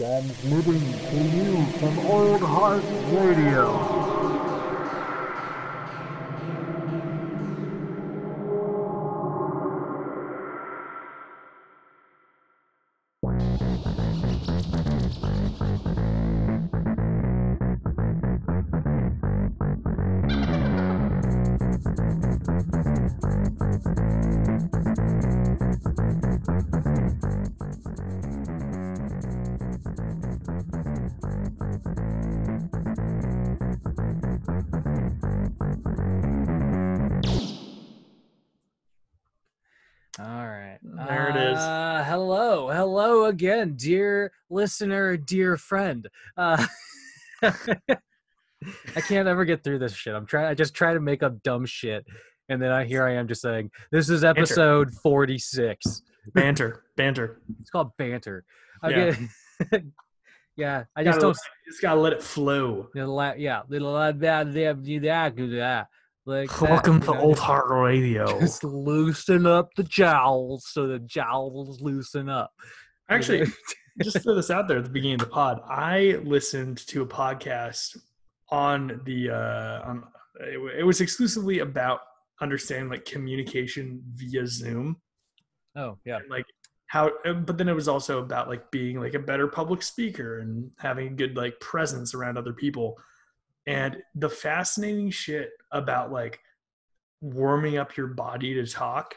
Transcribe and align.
Transmitting 0.00 0.80
to 1.10 1.36
you 1.36 1.62
from 1.78 1.98
Old 2.06 2.40
Heart 2.40 2.82
Radio. 3.12 4.09
Again, 43.40 43.72
dear 43.74 44.32
listener, 44.50 45.16
dear 45.16 45.56
friend. 45.56 46.06
Uh, 46.36 46.66
I 47.42 49.00
can't 49.08 49.26
ever 49.26 49.46
get 49.46 49.64
through 49.64 49.78
this 49.78 49.94
shit. 49.94 50.14
I'm 50.14 50.26
trying 50.26 50.46
I 50.46 50.54
just 50.54 50.74
try 50.74 50.92
to 50.92 51.00
make 51.00 51.22
up 51.22 51.42
dumb 51.42 51.64
shit 51.64 52.04
and 52.50 52.60
then 52.60 52.70
I 52.70 52.84
here 52.84 53.06
I 53.06 53.14
am 53.14 53.26
just 53.28 53.40
saying, 53.40 53.70
this 53.90 54.10
is 54.10 54.24
episode 54.24 54.92
46. 55.02 56.02
banter, 56.34 56.84
banter. 56.96 57.40
It's 57.60 57.70
called 57.70 57.96
banter. 57.96 58.44
Yeah. 58.86 59.14
Yeah, 60.56 60.84
I 60.94 61.04
just 61.04 61.20
Gotta- 61.20 61.32
don't 61.32 61.38
Just 61.68 61.80
gotta 61.80 62.00
let 62.00 62.12
it 62.12 62.22
flow. 62.22 62.88
yeah, 63.38 63.62
little 63.68 63.94
da- 63.94 64.10
like 66.50 66.58
that, 66.60 66.70
Welcome 66.70 66.96
you 66.96 67.00
to 67.00 67.14
know, 67.14 67.20
Old 67.20 67.38
Heart 67.38 67.70
Radio. 67.70 68.38
Just 68.40 68.62
loosen 68.62 69.46
up 69.46 69.70
the 69.76 69.84
jowls 69.84 70.66
so 70.68 70.86
the 70.86 70.98
jowls 70.98 71.80
loosen 71.80 72.28
up. 72.28 72.50
Actually, 73.10 73.46
just 74.02 74.22
throw 74.22 74.34
this 74.34 74.50
out 74.50 74.68
there 74.68 74.78
at 74.78 74.84
the 74.84 74.90
beginning 74.90 75.14
of 75.14 75.20
the 75.20 75.26
pod. 75.26 75.60
I 75.68 76.20
listened 76.24 76.78
to 76.88 77.02
a 77.02 77.06
podcast 77.06 77.96
on 78.50 79.00
the 79.04 79.30
uh, 79.30 79.82
on 79.88 80.04
it, 80.40 80.78
it 80.78 80.84
was 80.84 81.00
exclusively 81.00 81.58
about 81.58 82.00
understanding 82.40 82.88
like 82.88 83.04
communication 83.04 84.02
via 84.14 84.46
Zoom, 84.46 84.96
oh 85.76 85.98
yeah, 86.04 86.16
and, 86.16 86.30
like 86.30 86.46
how. 86.86 87.10
But 87.24 87.58
then 87.58 87.68
it 87.68 87.74
was 87.74 87.88
also 87.88 88.20
about 88.22 88.48
like 88.48 88.70
being 88.70 89.00
like 89.00 89.14
a 89.14 89.18
better 89.18 89.48
public 89.48 89.82
speaker 89.82 90.38
and 90.38 90.70
having 90.78 91.08
a 91.08 91.10
good 91.10 91.36
like 91.36 91.58
presence 91.60 92.14
around 92.14 92.38
other 92.38 92.52
people. 92.52 92.98
And 93.66 93.98
the 94.14 94.30
fascinating 94.30 95.10
shit 95.10 95.50
about 95.70 96.10
like 96.10 96.40
warming 97.20 97.76
up 97.76 97.96
your 97.96 98.06
body 98.08 98.54
to 98.54 98.66
talk 98.66 99.14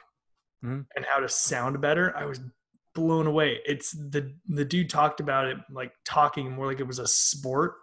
Mhm. 0.63 0.85
and 0.95 1.05
how 1.05 1.19
to 1.19 1.29
sound 1.29 1.81
better, 1.81 2.15
I 2.15 2.25
was 2.25 2.39
blown 2.93 3.27
away. 3.27 3.59
It's 3.65 3.91
the 3.91 4.33
the 4.47 4.65
dude 4.65 4.89
talked 4.89 5.19
about 5.19 5.47
it 5.47 5.57
like 5.71 5.93
talking 6.05 6.51
more 6.51 6.67
like 6.67 6.79
it 6.79 6.87
was 6.87 6.99
a 6.99 7.07
sport 7.07 7.75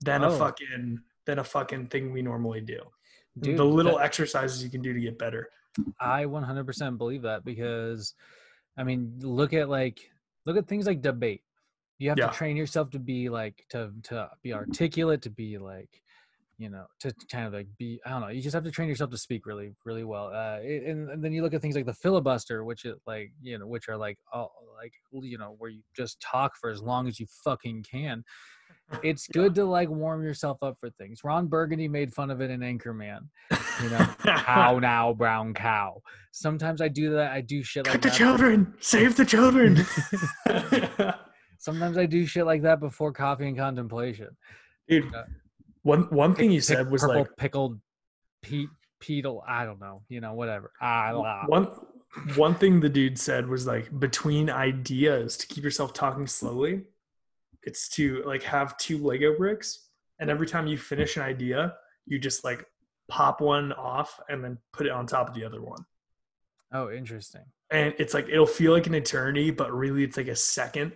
than 0.00 0.22
Oh. 0.24 0.32
a 0.32 0.38
fucking 0.38 1.00
than 1.26 1.38
a 1.38 1.44
fucking 1.44 1.88
thing 1.88 2.12
we 2.12 2.22
normally 2.22 2.60
do. 2.60 2.80
Dude, 3.38 3.58
the 3.58 3.64
little 3.64 3.98
that- 3.98 4.04
exercises 4.04 4.62
you 4.64 4.70
can 4.70 4.82
do 4.82 4.92
to 4.92 5.00
get 5.00 5.18
better. 5.18 5.48
I 6.00 6.24
100% 6.24 6.98
believe 6.98 7.22
that 7.22 7.44
because, 7.44 8.14
I 8.76 8.82
mean, 8.82 9.14
look 9.20 9.52
at 9.52 9.68
like 9.68 10.10
look 10.46 10.56
at 10.56 10.66
things 10.66 10.86
like 10.86 11.00
debate. 11.02 11.42
You 11.98 12.08
have 12.08 12.18
Yeah. 12.18 12.28
to 12.28 12.32
train 12.34 12.56
yourself 12.56 12.90
to 12.90 12.98
be 12.98 13.28
like 13.28 13.64
to 13.70 13.92
to 14.04 14.30
be 14.42 14.52
articulate, 14.54 15.22
to 15.22 15.30
be 15.30 15.58
like, 15.58 16.02
you 16.60 16.68
know, 16.68 16.84
to 17.00 17.10
kind 17.32 17.46
of 17.46 17.54
like 17.54 17.68
be. 17.78 17.98
I 18.04 18.10
don't 18.10 18.20
know. 18.20 18.28
You 18.28 18.42
just 18.42 18.54
have 18.54 18.64
to 18.64 18.70
train 18.70 18.86
yourself 18.86 19.10
to 19.12 19.16
speak 19.16 19.46
really, 19.46 19.72
really 19.86 20.04
well. 20.04 20.26
Uh, 20.26 20.58
and, 20.60 21.08
and 21.08 21.24
then 21.24 21.32
you 21.32 21.42
look 21.42 21.54
at 21.54 21.62
things 21.62 21.74
like 21.74 21.86
the 21.86 21.94
filibuster, 21.94 22.64
which 22.64 22.84
is 22.84 22.96
like 23.06 23.32
you 23.40 23.58
know, 23.58 23.66
which 23.66 23.88
are 23.88 23.96
like 23.96 24.18
all 24.30 24.52
like 24.76 24.92
you 25.10 25.38
know, 25.38 25.54
where 25.56 25.70
you 25.70 25.80
just 25.96 26.20
talk 26.20 26.52
for 26.60 26.68
as 26.68 26.82
long 26.82 27.08
as 27.08 27.18
you 27.18 27.26
fucking 27.44 27.84
can. 27.90 28.22
It's 29.04 29.28
good 29.28 29.54
to 29.54 29.64
like 29.64 29.88
warm 29.88 30.24
yourself 30.24 30.58
up 30.62 30.76
for 30.80 30.90
things. 30.90 31.20
Ron 31.22 31.46
Burgundy 31.46 31.86
made 31.86 32.12
fun 32.12 32.28
of 32.28 32.40
it 32.40 32.50
in 32.50 32.58
Anchorman. 32.58 33.20
You 33.82 33.90
know, 33.90 34.14
cow 34.24 34.78
now, 34.82 35.12
brown 35.12 35.54
cow. 35.54 36.02
Sometimes 36.32 36.80
I 36.80 36.88
do 36.88 37.10
that. 37.12 37.30
I 37.30 37.40
do 37.40 37.62
shit 37.62 37.86
like 37.86 37.92
Cut 37.92 38.02
the 38.02 38.08
that. 38.08 38.16
children! 38.16 38.74
Save 38.80 39.16
the 39.16 39.24
children! 39.24 39.86
Sometimes 41.58 41.98
I 41.98 42.06
do 42.06 42.26
shit 42.26 42.46
like 42.46 42.62
that 42.62 42.80
before 42.80 43.12
coffee 43.12 43.46
and 43.46 43.56
contemplation. 43.56 44.28
Dude, 44.88 45.04
one 45.82 46.02
one 46.10 46.34
thing 46.34 46.50
you 46.50 46.60
said 46.60 46.90
was 46.90 47.02
purple 47.02 47.16
like 47.16 47.36
pickled 47.36 47.80
pe- 48.42 48.66
pedal. 49.00 49.42
I 49.46 49.64
don't 49.64 49.80
know. 49.80 50.02
You 50.08 50.20
know, 50.20 50.34
whatever. 50.34 50.72
I 50.80 51.12
one 51.46 51.68
one 52.34 52.54
thing 52.54 52.80
the 52.80 52.88
dude 52.88 53.18
said 53.18 53.48
was 53.48 53.66
like 53.66 53.88
between 54.00 54.50
ideas 54.50 55.36
to 55.38 55.46
keep 55.46 55.62
yourself 55.62 55.92
talking 55.92 56.26
slowly 56.26 56.82
it's 57.62 57.88
to 57.90 58.22
like 58.26 58.42
have 58.42 58.76
two 58.78 58.98
lego 58.98 59.36
bricks 59.36 59.90
and 60.18 60.28
every 60.28 60.46
time 60.46 60.66
you 60.66 60.76
finish 60.76 61.16
an 61.16 61.22
idea 61.22 61.72
you 62.06 62.18
just 62.18 62.42
like 62.42 62.64
pop 63.08 63.40
one 63.40 63.72
off 63.74 64.18
and 64.28 64.42
then 64.42 64.58
put 64.72 64.86
it 64.86 64.92
on 64.92 65.06
top 65.06 65.28
of 65.28 65.34
the 65.34 65.44
other 65.44 65.62
one 65.62 65.84
Oh, 66.72 66.90
interesting. 66.90 67.42
and 67.70 67.94
it's 67.98 68.12
like 68.12 68.28
it'll 68.28 68.44
feel 68.44 68.72
like 68.72 68.88
an 68.88 68.94
eternity 68.94 69.52
but 69.52 69.72
really 69.72 70.02
it's 70.02 70.16
like 70.16 70.28
a 70.28 70.34
second 70.36 70.92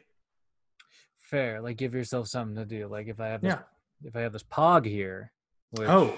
Fair. 1.21 1.61
Like, 1.61 1.77
give 1.79 1.95
yourself 1.95 2.29
something 2.29 2.57
to 2.57 2.65
do. 2.65 2.87
Like, 2.87 3.09
if 3.09 3.19
I 3.19 3.29
have 3.29 3.41
this, 3.41 3.55
yeah 3.55 3.63
if 4.03 4.17
I 4.17 4.21
have 4.21 4.33
this 4.33 4.43
pog 4.43 4.85
here, 4.87 5.33
which 5.73 5.89
oh 5.89 6.17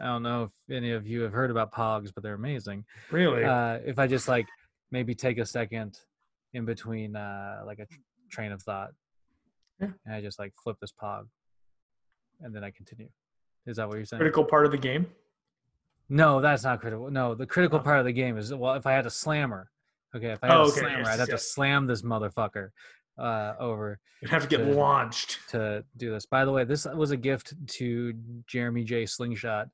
I 0.00 0.04
don't 0.04 0.22
know 0.22 0.44
if 0.68 0.76
any 0.76 0.92
of 0.92 1.06
you 1.06 1.22
have 1.22 1.32
heard 1.32 1.50
about 1.50 1.72
pogs, 1.72 2.10
but 2.14 2.22
they're 2.22 2.34
amazing. 2.34 2.84
really 3.10 3.44
uh, 3.44 3.78
if 3.84 3.98
I 3.98 4.06
just 4.06 4.28
like 4.28 4.46
maybe 4.90 5.14
take 5.14 5.38
a 5.38 5.46
second 5.46 5.98
in 6.54 6.64
between 6.64 7.14
uh, 7.16 7.62
like 7.66 7.78
a 7.78 7.86
train 8.30 8.52
of 8.52 8.62
thought, 8.62 8.90
Yeah. 9.80 9.88
and 10.06 10.14
I 10.14 10.20
just 10.20 10.38
like 10.38 10.52
flip 10.62 10.76
this 10.80 10.92
pog, 10.92 11.26
and 12.40 12.54
then 12.54 12.64
I 12.64 12.70
continue. 12.70 13.08
Is 13.66 13.76
that 13.76 13.88
what 13.88 13.96
you're 13.96 14.06
saying? 14.06 14.20
critical 14.20 14.44
part 14.44 14.64
of 14.64 14.72
the 14.72 14.78
game 14.78 15.06
No, 16.08 16.40
that's 16.40 16.64
not 16.64 16.80
critical. 16.80 17.10
No, 17.10 17.34
the 17.34 17.46
critical 17.46 17.78
Oh. 17.78 17.82
part 17.82 17.98
of 17.98 18.06
the 18.06 18.12
game 18.12 18.38
is 18.38 18.54
well, 18.54 18.74
if 18.74 18.86
I 18.86 18.92
had 18.92 19.04
a 19.04 19.10
slammer, 19.10 19.70
okay, 20.16 20.28
if 20.32 20.42
I 20.42 20.46
had 20.46 20.56
Oh, 20.56 20.60
a 20.62 20.68
okay, 20.68 20.80
slammer, 20.80 20.98
yes, 21.00 21.08
I'd 21.08 21.18
have 21.20 21.28
yes. 21.28 21.42
to 21.42 21.48
slam 21.50 21.86
this 21.86 22.02
motherfucker 22.02 22.70
uh, 23.18 23.54
over 23.58 23.98
you 24.22 24.28
have 24.28 24.42
to 24.42 24.48
get 24.48 24.58
To- 24.58 24.72
launched 24.72 25.38
to 25.50 25.84
do 25.96 26.10
this. 26.10 26.26
By 26.26 26.44
the 26.44 26.50
way, 26.52 26.64
this 26.64 26.86
was 26.86 27.10
a 27.12 27.16
gift 27.16 27.54
to 27.78 28.12
Jeremy 28.46 28.82
J. 28.84 29.06
Slingshot, 29.06 29.68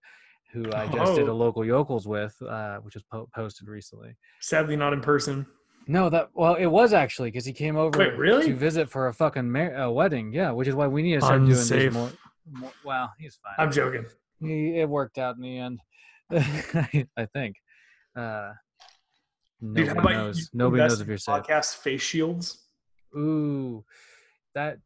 who 0.52 0.70
I 0.72 0.86
just 0.88 1.14
did 1.14 1.28
a 1.28 1.30
Oh. 1.30 1.36
local 1.36 1.64
yokels 1.64 2.06
with, 2.06 2.34
uh, 2.42 2.78
which 2.78 2.94
was 2.94 3.02
po- 3.10 3.28
posted 3.34 3.68
recently. 3.68 4.16
sadly 4.40 4.76
not 4.76 4.92
in 4.92 5.00
person 5.00 5.46
No, 5.86 6.08
that 6.10 6.28
well, 6.34 6.54
it 6.54 6.66
was 6.66 6.92
actually 6.92 7.30
because 7.30 7.44
he 7.46 7.52
came 7.52 7.76
over 7.76 7.98
Wait, 7.98 8.16
really? 8.18 8.46
to 8.46 8.54
visit 8.54 8.88
for 8.90 9.08
a 9.08 9.14
fucking 9.14 9.50
mar- 9.50 9.74
uh, 9.74 9.90
wedding. 9.90 10.32
Yeah, 10.32 10.50
which 10.50 10.68
is 10.68 10.74
why 10.74 10.86
we 10.88 11.02
need 11.02 11.14
to 11.14 11.20
start 11.22 11.40
doing 11.40 11.52
Unsafe. 11.52 11.82
these 11.84 11.92
more. 11.94 12.10
more 12.50 12.72
well, 12.84 13.12
he's 13.18 13.36
fine. 13.42 13.54
i'm 13.66 13.72
joking 13.72 14.04
He, 14.40 14.78
it 14.80 14.88
worked 14.88 15.16
out 15.18 15.36
in 15.36 15.42
the 15.42 15.58
end. 15.58 15.80
I 17.16 17.26
think. 17.32 17.56
Uh, 18.16 18.52
Dude, 19.60 19.86
nobody 19.86 19.88
about 19.90 20.10
you 20.10 20.16
knows. 20.16 20.50
Nobody 20.52 20.82
knows 20.82 21.00
if 21.00 21.08
you're 21.08 21.16
safe. 21.18 21.34
podcast 21.42 21.76
face 21.76 22.02
shields 22.02 22.63
Ooh, 23.16 23.84
that. 24.54 24.78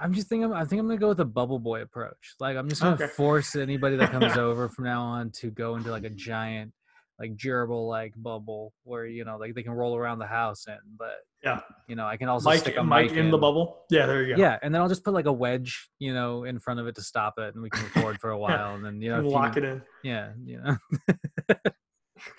I'm 0.00 0.12
just 0.14 0.28
thinking. 0.28 0.52
I 0.52 0.64
think 0.64 0.80
I'm 0.80 0.86
gonna 0.86 0.98
go 1.00 1.08
with 1.08 1.20
a 1.20 1.24
bubble 1.24 1.58
boy 1.58 1.82
approach. 1.82 2.34
Like 2.38 2.56
I'm 2.56 2.68
just 2.68 2.80
gonna 2.82 2.94
Okay. 2.94 3.08
force 3.08 3.56
anybody 3.56 3.96
that 3.96 4.10
comes 4.12 4.36
over 4.36 4.68
from 4.68 4.84
now 4.84 5.02
on 5.02 5.30
to 5.40 5.50
go 5.50 5.74
into 5.76 5.90
like 5.90 6.04
a 6.04 6.10
giant, 6.10 6.72
like 7.18 7.36
gerbil 7.36 7.88
like 7.88 8.12
bubble 8.16 8.72
where 8.84 9.06
you 9.06 9.24
know 9.24 9.36
like 9.38 9.54
they 9.54 9.62
can 9.64 9.72
roll 9.72 9.96
around 9.96 10.20
the 10.20 10.26
house 10.26 10.66
in. 10.68 10.78
But 10.96 11.16
Yeah. 11.42 11.60
you 11.88 11.96
know 11.96 12.06
I 12.06 12.16
can 12.16 12.28
also 12.28 12.48
stick 12.52 12.74
mike, 12.76 12.80
a 12.80 12.84
mike 12.84 13.10
mic 13.10 13.18
in 13.18 13.30
the 13.32 13.38
bubble 13.38 13.84
yeah 13.90 14.06
there 14.06 14.22
you 14.22 14.36
go 14.36 14.40
Yeah, 14.40 14.56
and 14.62 14.72
then 14.72 14.80
I'll 14.80 14.88
just 14.88 15.02
put 15.02 15.14
like 15.14 15.26
a 15.26 15.32
wedge, 15.32 15.90
you 15.98 16.14
know, 16.14 16.44
in 16.44 16.60
front 16.60 16.78
of 16.78 16.86
it 16.86 16.94
to 16.94 17.02
stop 17.02 17.34
it, 17.38 17.52
and 17.54 17.60
we 17.62 17.68
can 17.68 17.82
record 17.92 18.20
for 18.20 18.30
a 18.30 18.38
while, 18.44 18.76
and 18.76 18.84
then 18.84 19.02
you 19.02 19.10
know, 19.10 19.18
if 19.18 19.24
you- 19.24 19.30
lock 19.30 19.56
it 19.56 19.64
in 19.64 19.82
yeah, 20.04 20.30
you 20.44 20.60
know. 20.60 20.76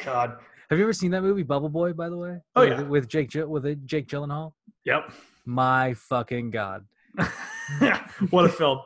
god 0.03 0.37
Have 0.69 0.79
you 0.79 0.85
ever 0.85 0.93
seen 0.93 1.11
that 1.11 1.21
movie 1.21 1.43
Bubble 1.43 1.69
Boy? 1.69 1.91
By 1.93 2.07
the 2.09 2.17
way, 2.17 2.39
Oh, 2.55 2.61
with, 2.61 2.69
yeah. 2.79 2.81
with 2.83 3.07
Jake 3.09 3.31
with 3.35 3.65
it- 3.65 3.85
Jake 3.85 4.07
Gyllenhaal. 4.07 4.53
Yep. 4.85 5.11
My 5.45 5.93
fucking 5.93 6.51
god, 6.51 6.85
what 8.29 8.45
a 8.45 8.49
film. 8.49 8.79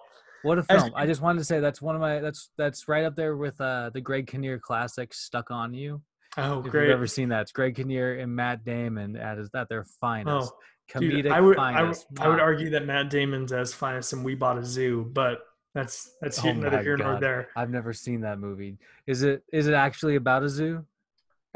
what 0.44 0.58
a 0.58 0.66
As- 0.70 0.82
film! 0.84 0.94
I 0.96 1.06
just 1.06 1.22
wanted 1.22 1.40
to 1.40 1.46
say 1.46 1.60
that's 1.60 1.82
one 1.82 1.96
of 1.96 2.02
my 2.02 2.20
that's 2.20 2.50
that's 2.58 2.88
right 2.88 3.06
up 3.06 3.16
there 3.16 3.36
with 3.38 3.60
uh 3.62 3.92
the 3.94 4.02
Greg 4.02 4.28
Kinnear 4.28 4.60
classic 4.60 5.14
"Stuck 5.14 5.52
on 5.52 5.74
You." 5.74 6.02
Oh, 6.38 6.60
If 6.64 6.72
great. 6.72 6.84
you've 6.84 6.94
ever 6.94 7.08
seen 7.08 7.30
that, 7.30 7.42
it's 7.42 7.52
Greg 7.52 7.76
Kinnear 7.76 8.20
and 8.20 8.36
Matt 8.36 8.64
Damon 8.64 9.16
at 9.16 9.38
his 9.38 9.50
at 9.56 9.70
their 9.70 9.86
finest, 10.00 10.52
Oh, 10.54 11.00
Dude, 11.00 11.26
comedic 11.26 11.32
I 11.32 11.42
would, 11.42 11.58
I, 11.58 11.82
would- 11.82 11.88
finest. 11.96 12.06
I 12.20 12.28
would 12.28 12.40
argue 12.40 12.70
that 12.72 12.86
Matt 12.86 13.10
Damon's 13.10 13.52
as 13.52 13.74
finest 13.74 14.14
in 14.14 14.24
We 14.24 14.36
Bought 14.36 14.58
a 14.58 14.64
Zoo, 14.66 15.10
but 15.14 15.40
that's 15.74 16.12
that's 16.22 16.40
Oh 16.40 16.44
here- 16.44 16.54
neither 16.56 16.72
my 16.78 16.82
here 16.84 16.98
nor 16.98 17.20
there. 17.20 17.50
I've 17.56 17.70
never 17.72 17.92
seen 17.94 18.22
that 18.22 18.40
movie. 18.40 18.78
Is 19.08 19.24
it 19.24 19.44
is 19.52 19.68
it 19.68 19.74
actually 19.74 20.16
about 20.16 20.44
a 20.44 20.50
zoo? 20.50 20.86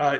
Uh, 0.01 0.17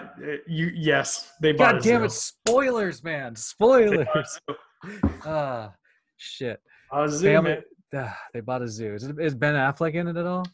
you 0.47 0.71
yes, 0.75 1.31
they 1.41 1.51
bought 1.53 1.73
God 1.73 1.81
a 1.81 1.83
damn 1.83 1.99
zoo. 2.01 2.05
it! 2.05 2.11
Spoilers, 2.11 3.03
man. 3.03 3.35
Spoilers. 3.35 4.07
a 4.15 4.23
zoo. 4.25 4.99
Ah, 5.25 5.73
Shit. 6.17 6.59
I 6.91 7.01
was 7.01 7.21
Family, 7.21 7.57
ah, 7.95 8.15
they 8.33 8.41
bought 8.41 8.61
a 8.61 8.67
zoo. 8.67 8.93
Is, 8.93 9.03
it, 9.03 9.19
is 9.19 9.33
Ben 9.33 9.55
Affleck 9.55 9.95
in 9.95 10.07
it 10.07 10.17
at 10.17 10.25
all? 10.27 10.45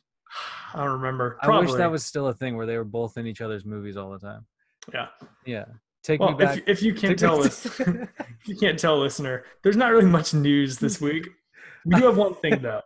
I 0.73 0.83
don't 0.83 0.93
remember. 0.93 1.37
I 1.41 1.59
wish 1.59 1.73
that 1.73 1.91
was 1.91 2.05
still 2.05 2.27
a 2.27 2.33
thing 2.33 2.55
where 2.55 2.65
they 2.65 2.77
were 2.77 2.83
both 2.85 3.17
in 3.17 3.27
each 3.27 3.41
other's 3.41 3.65
movies 3.65 3.97
all 3.97 4.11
the 4.11 4.19
time. 4.19 4.45
Yeah. 4.93 5.07
Yeah. 5.45 5.65
Take 6.03 6.21
Well, 6.21 6.31
me 6.31 6.37
back. 6.37 6.57
if, 6.59 6.63
if 6.67 6.83
you 6.83 6.93
can't 6.93 7.19
tell 7.19 7.43
us, 7.43 7.65
if 7.65 8.07
you 8.45 8.55
can't 8.55 8.79
tell, 8.79 8.97
listener, 8.97 9.43
there's 9.61 9.75
not 9.75 9.91
really 9.91 10.05
much 10.05 10.33
news 10.33 10.77
this 10.77 11.01
week. 11.07 11.27
We 11.85 11.99
do 11.99 12.05
have 12.05 12.17
one 12.17 12.35
thing 12.35 12.61
though. 12.61 12.81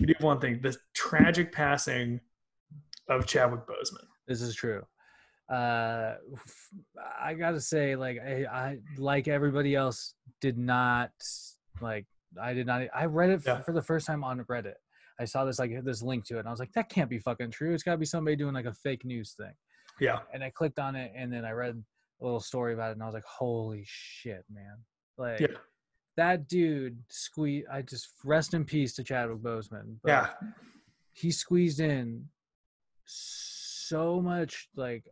We 0.00 0.06
do 0.06 0.14
have 0.14 0.24
one 0.24 0.40
thing: 0.40 0.60
the 0.60 0.76
tragic 0.94 1.52
passing 1.52 2.20
of 3.08 3.26
Chadwick 3.26 3.60
Boseman. 3.66 4.06
this 4.26 4.40
is 4.40 4.56
true. 4.56 4.82
Uh, 5.52 6.14
I 7.20 7.34
gotta 7.34 7.60
say, 7.60 7.96
like 7.96 8.18
I, 8.18 8.44
I, 8.50 8.78
like 8.96 9.28
everybody 9.28 9.74
else, 9.74 10.14
did 10.40 10.56
not 10.58 11.10
like. 11.80 12.06
I 12.40 12.52
did 12.54 12.66
not. 12.66 12.82
I 12.94 13.04
read 13.04 13.30
it 13.30 13.42
Yeah. 13.46 13.60
for 13.60 13.72
the 13.72 13.82
first 13.82 14.06
time 14.06 14.24
on 14.24 14.40
Reddit. 14.44 14.74
I 15.20 15.26
saw 15.26 15.44
this 15.44 15.58
like 15.58 15.70
this 15.84 16.02
link 16.02 16.24
to 16.26 16.36
it, 16.36 16.40
and 16.40 16.48
I 16.48 16.50
was 16.50 16.58
like, 16.60 16.72
that 16.72 16.88
can't 16.88 17.08
be 17.10 17.18
fucking 17.18 17.50
true. 17.52 17.72
It's 17.74 17.82
gotta 17.82 17.98
be 17.98 18.06
somebody 18.06 18.36
doing 18.36 18.54
like 18.54 18.64
a 18.66 18.72
fake 18.72 19.04
news 19.04 19.34
thing. 19.34 19.52
Yeah, 20.00 20.20
And 20.32 20.42
I 20.42 20.50
clicked 20.50 20.80
on 20.80 20.96
it, 20.96 21.12
and 21.16 21.32
then 21.32 21.44
I 21.44 21.52
read 21.52 21.80
a 22.20 22.24
little 22.24 22.40
story 22.40 22.74
about 22.74 22.88
it, 22.90 22.92
and 22.94 23.02
I 23.02 23.06
was 23.06 23.14
like, 23.14 23.24
holy 23.24 23.84
shit, 23.86 24.44
man! 24.52 24.78
Like. 25.16 25.40
yeah, 25.40 25.46
That 26.16 26.48
dude 26.48 26.98
squeeze. 27.08 27.64
I 27.70 27.82
just 27.82 28.08
rest 28.24 28.54
in 28.54 28.64
peace 28.64 28.94
to 28.94 29.04
Chadwick 29.04 29.38
Boseman. 29.38 29.98
but 30.02 30.08
yeah. 30.08 30.28
he 31.12 31.30
squeezed 31.30 31.78
in 31.80 32.24
so 33.04 34.20
much 34.20 34.68
like 34.74 35.04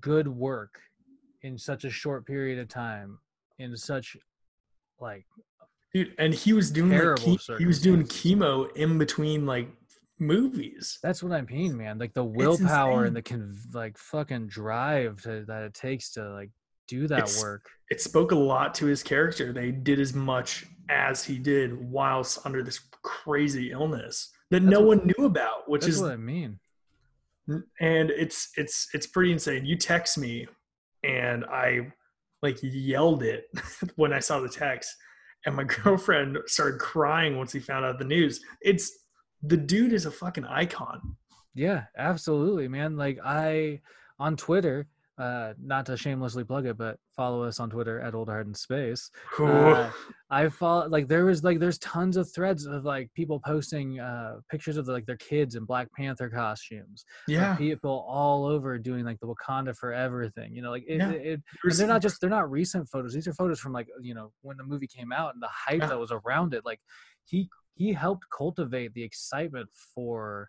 good 0.00 0.28
work 0.28 0.80
in 1.42 1.58
such 1.58 1.84
a 1.84 1.90
short 1.90 2.26
period 2.26 2.58
of 2.58 2.68
time 2.68 3.18
in 3.58 3.76
such 3.76 4.16
like 5.00 5.24
Dude, 5.92 6.12
and 6.18 6.34
he 6.34 6.52
was 6.52 6.70
doing 6.72 6.90
like, 6.98 7.16
ke- 7.20 7.58
he 7.58 7.66
was 7.66 7.80
doing 7.80 8.02
chemo 8.04 8.74
in 8.76 8.98
between 8.98 9.46
like 9.46 9.68
movies. 10.18 10.98
that's 11.02 11.22
what 11.22 11.32
i 11.32 11.40
mean 11.42 11.76
man. 11.76 11.98
Like 11.98 12.14
the 12.14 12.24
willpower 12.24 13.04
and 13.04 13.14
the 13.14 13.22
con- 13.22 13.56
like 13.72 13.98
fucking 13.98 14.46
drive 14.48 15.22
to, 15.22 15.44
that 15.46 15.62
it 15.62 15.74
takes 15.74 16.10
to 16.12 16.30
like 16.32 16.50
do 16.88 17.06
that 17.08 17.18
It's- 17.20 17.42
work. 17.42 17.66
It 17.90 18.00
spoke 18.00 18.32
a 18.32 18.36
lot 18.36 18.74
to 18.76 18.86
his 18.86 19.02
character. 19.02 19.52
They 19.52 19.70
did 19.70 20.00
as 20.00 20.14
much 20.14 20.64
as 20.88 21.22
he 21.22 21.38
did 21.38 21.90
whilst 21.90 22.38
under 22.46 22.62
this 22.62 22.80
crazy 23.02 23.70
illness 23.72 24.30
that 24.50 24.60
That's 24.60 24.70
no 24.70 24.80
one 24.80 25.06
knew 25.06 25.26
about, 25.26 25.68
which 25.68 25.86
is 25.86 26.00
what 26.00 26.12
i 26.12 26.16
mean 26.16 26.58
and 27.48 28.10
it's 28.10 28.50
it's 28.56 28.88
it's 28.94 29.06
pretty 29.06 29.32
insane. 29.32 29.64
You 29.64 29.76
text 29.76 30.18
me 30.18 30.46
and 31.04 31.44
i 31.52 31.80
like 32.40 32.56
yelled 32.62 33.22
it 33.22 33.44
when 33.96 34.10
i 34.10 34.18
saw 34.18 34.40
the 34.40 34.48
text 34.48 34.90
and 35.46 35.56
my 35.56 35.64
girlfriend 35.84 36.38
started 36.46 36.80
crying 36.80 37.36
once 37.36 37.52
he 37.52 37.60
found 37.60 37.84
out 37.84 37.98
the 37.98 38.04
news. 38.04 38.40
It's 38.62 38.90
the 39.42 39.56
dude 39.56 39.92
is 39.92 40.06
a 40.06 40.10
fucking 40.10 40.46
icon. 40.46 41.16
Yeah, 41.54 41.84
absolutely, 41.96 42.68
man. 42.68 42.96
Like 42.96 43.18
I 43.24 43.80
on 44.18 44.36
Twitter, 44.36 44.86
uh 45.16 45.52
not 45.62 45.86
to 45.86 45.96
shamelessly 45.96 46.42
plug 46.42 46.66
it, 46.66 46.76
but 46.76 46.98
follow 47.14 47.44
us 47.44 47.60
on 47.60 47.70
Twitter 47.70 48.00
at 48.00 48.14
Old 48.14 48.28
Hard 48.28 48.48
in 48.48 48.54
Space. 48.54 49.10
Uh, 49.38 49.90
I 50.28 50.48
follow 50.48 50.88
like 50.88 51.06
there 51.06 51.24
was 51.24 51.44
like 51.44 51.60
there's 51.60 51.78
tons 51.78 52.16
of 52.16 52.32
threads 52.34 52.66
of 52.66 52.84
like 52.84 53.12
people 53.14 53.38
posting 53.38 54.00
uh 54.00 54.38
pictures 54.50 54.76
of 54.76 54.88
like 54.88 55.06
their 55.06 55.16
kids 55.16 55.54
in 55.54 55.64
Black 55.64 55.86
Panther 55.96 56.28
costumes. 56.28 57.04
like, 57.28 57.34
yeah 57.36 57.54
people 57.56 58.04
all 58.08 58.44
over 58.44 58.76
doing 58.78 59.04
like 59.04 59.20
the 59.20 59.26
Wakanda 59.32 59.76
forever 59.76 60.28
thing. 60.30 60.52
You 60.54 60.62
know, 60.62 60.70
like 60.70 60.84
it, 60.88 60.96
Yeah. 60.98 61.10
it, 61.10 61.40
it- 61.64 61.76
they're 61.76 61.86
not 61.86 62.02
just 62.02 62.20
they're 62.20 62.30
not 62.30 62.50
recent 62.50 62.88
photos. 62.88 63.14
These 63.14 63.28
are 63.28 63.34
photos 63.34 63.60
from 63.60 63.72
like 63.72 63.86
you 64.00 64.14
know 64.14 64.32
when 64.42 64.56
the 64.56 64.64
movie 64.64 64.88
came 64.88 65.12
out 65.12 65.34
and 65.34 65.42
the 65.42 65.48
hype 65.50 65.78
Yeah. 65.80 65.86
that 65.88 65.98
was 66.00 66.10
around 66.12 66.54
it. 66.54 66.64
Like 66.64 66.80
he 67.24 67.48
he 67.76 67.92
helped 67.92 68.24
cultivate 68.36 68.94
the 68.94 69.02
excitement 69.04 69.68
for 69.94 70.48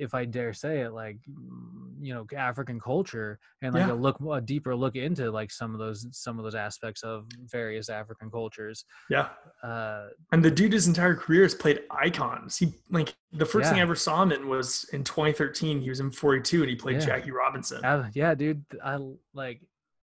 if 0.00 0.14
I 0.14 0.24
dare 0.24 0.52
say 0.54 0.80
it, 0.80 0.92
like 0.92 1.18
mm, 1.28 1.92
you 2.00 2.14
know, 2.14 2.26
African 2.36 2.80
culture 2.80 3.38
and 3.62 3.74
like 3.74 3.86
Yeah. 3.86 3.92
a 3.92 3.94
look 4.06 4.16
a 4.32 4.40
deeper 4.40 4.74
look 4.74 4.96
into 4.96 5.30
like 5.30 5.50
some 5.50 5.74
of 5.74 5.78
those 5.78 6.06
some 6.12 6.38
of 6.38 6.44
those 6.44 6.54
aspects 6.54 7.02
of 7.02 7.26
various 7.44 7.88
African 7.88 8.30
cultures. 8.30 8.84
yeah 9.10 9.28
Uh, 9.62 10.08
and 10.32 10.42
the 10.42 10.50
dude 10.50 10.72
his 10.72 10.86
entire 10.88 11.14
career 11.14 11.42
has 11.42 11.54
played 11.54 11.78
icons 11.90 12.56
he 12.56 12.66
like 12.90 13.14
the 13.32 13.44
first 13.52 13.68
thing 13.68 13.78
i 13.78 13.82
ever 13.82 13.94
saw 13.94 14.22
him 14.22 14.32
in 14.32 14.48
was 14.48 14.68
in 14.94 15.04
2013 15.04 15.80
he 15.82 15.88
was 15.90 16.00
in 16.00 16.10
42 16.10 16.62
and 16.62 16.70
he 16.70 16.76
played 16.76 16.96
Yeah. 17.00 17.06
jackie 17.10 17.30
robinson 17.30 17.84
uh, 17.84 18.08
yeah, 18.14 18.34
dude, 18.34 18.64
I 18.82 18.96
like 19.34 19.60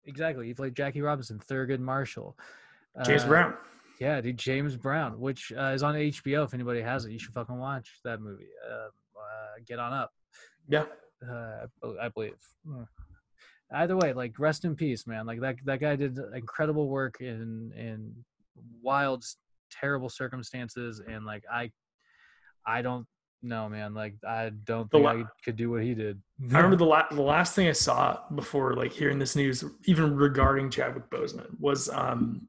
exactly. 0.06 0.45
He 0.48 0.53
played 0.53 0.75
Jackie 0.75 1.01
Robinson, 1.01 1.39
Thurgood 1.39 1.80
Marshall, 1.80 2.38
james 3.06 3.24
Uh, 3.24 3.27
brown 3.27 3.53
Yeah, 4.00 4.19
dude, 4.21 4.38
James 4.38 4.75
Brown, 4.75 5.12
which 5.27 5.53
uh, 5.57 5.71
is 5.77 5.81
on 5.81 5.95
HBO. 5.95 6.44
If 6.44 6.53
anybody 6.53 6.81
has 6.81 7.06
it, 7.06 7.12
you 7.13 7.19
should 7.19 7.33
fucking 7.33 7.57
watch 7.57 7.88
that 8.03 8.19
movie. 8.21 8.50
Uh, 8.69 8.89
get 9.66 9.80
on 9.80 9.94
up. 9.94 10.12
yeah 10.68 10.86
uh, 11.24 11.68
I 12.02 12.10
believe. 12.10 12.36
Mm. 12.68 12.88
Either 13.74 13.98
way, 13.98 14.13
like 14.13 14.38
rest 14.40 14.66
in 14.66 14.75
peace, 14.75 15.07
man. 15.07 15.25
Like 15.25 15.42
that 15.42 15.56
that 15.66 15.80
guy 15.80 15.96
did 15.96 16.18
incredible 16.34 16.88
work 16.88 17.16
in 17.19 17.72
in 17.75 18.13
wild, 18.81 19.24
terrible 19.72 20.10
circumstances, 20.10 21.02
and 21.06 21.25
like 21.25 21.44
I, 21.52 21.72
I 22.66 22.81
don't 22.81 23.07
know, 23.42 23.68
man. 23.68 23.94
Like 23.94 24.16
I 24.28 24.52
don't 24.66 24.90
think 24.92 25.04
la- 25.04 25.12
I 25.12 25.24
could 25.44 25.56
do 25.56 25.72
what 25.72 25.84
he 25.84 25.96
did. 25.96 26.22
I 26.51 26.58
remember 26.58 26.75
the, 26.75 26.86
la- 26.86 27.10
the 27.10 27.22
last 27.22 27.56
thing 27.56 27.68
I 27.68 27.74
saw 27.74 28.19
before 28.36 28.75
like 28.75 28.94
hearing 28.94 29.18
this 29.18 29.36
news, 29.36 29.63
even 29.86 30.16
regarding 30.16 30.69
Chadwick 30.69 31.10
Boseman, 31.10 31.60
was 31.60 31.90
um, 31.90 32.48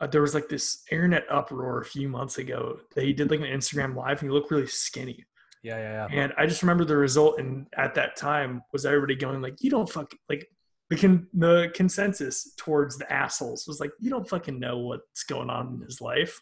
uh, 0.00 0.08
there 0.08 0.22
was 0.22 0.34
like 0.34 0.48
this 0.48 0.82
internet 0.90 1.24
uproar 1.30 1.80
a 1.80 1.84
few 1.84 2.08
months 2.08 2.38
ago 2.38 2.80
that 2.96 3.04
he 3.04 3.12
did 3.12 3.30
like 3.30 3.40
an 3.40 3.46
Instagram 3.46 3.94
live 3.94 4.20
and 4.20 4.28
he 4.30 4.34
looked 4.34 4.50
really 4.50 4.66
skinny. 4.66 5.24
Yeah, 5.62 5.76
yeah, 5.78 6.08
yeah. 6.10 6.22
And 6.22 6.32
I 6.36 6.46
just 6.46 6.62
remember 6.62 6.84
the 6.84 6.96
result, 6.96 7.38
and 7.38 7.66
at 7.76 7.94
that 7.94 8.16
time 8.16 8.62
was 8.72 8.84
everybody 8.86 9.14
going 9.14 9.40
like, 9.40 9.62
"You 9.62 9.70
don't 9.70 9.88
fucking 9.88 10.18
like." 10.28 10.48
The, 10.90 10.98
con- 10.98 11.26
the 11.32 11.70
consensus 11.74 12.52
towards 12.58 12.98
the 12.98 13.10
assholes 13.10 13.66
was 13.66 13.80
like, 13.80 13.92
"You 13.98 14.10
don't 14.10 14.28
fucking 14.28 14.58
know 14.60 14.78
what's 14.80 15.24
going 15.24 15.48
on 15.48 15.74
in 15.74 15.80
his 15.80 16.02
life. 16.02 16.38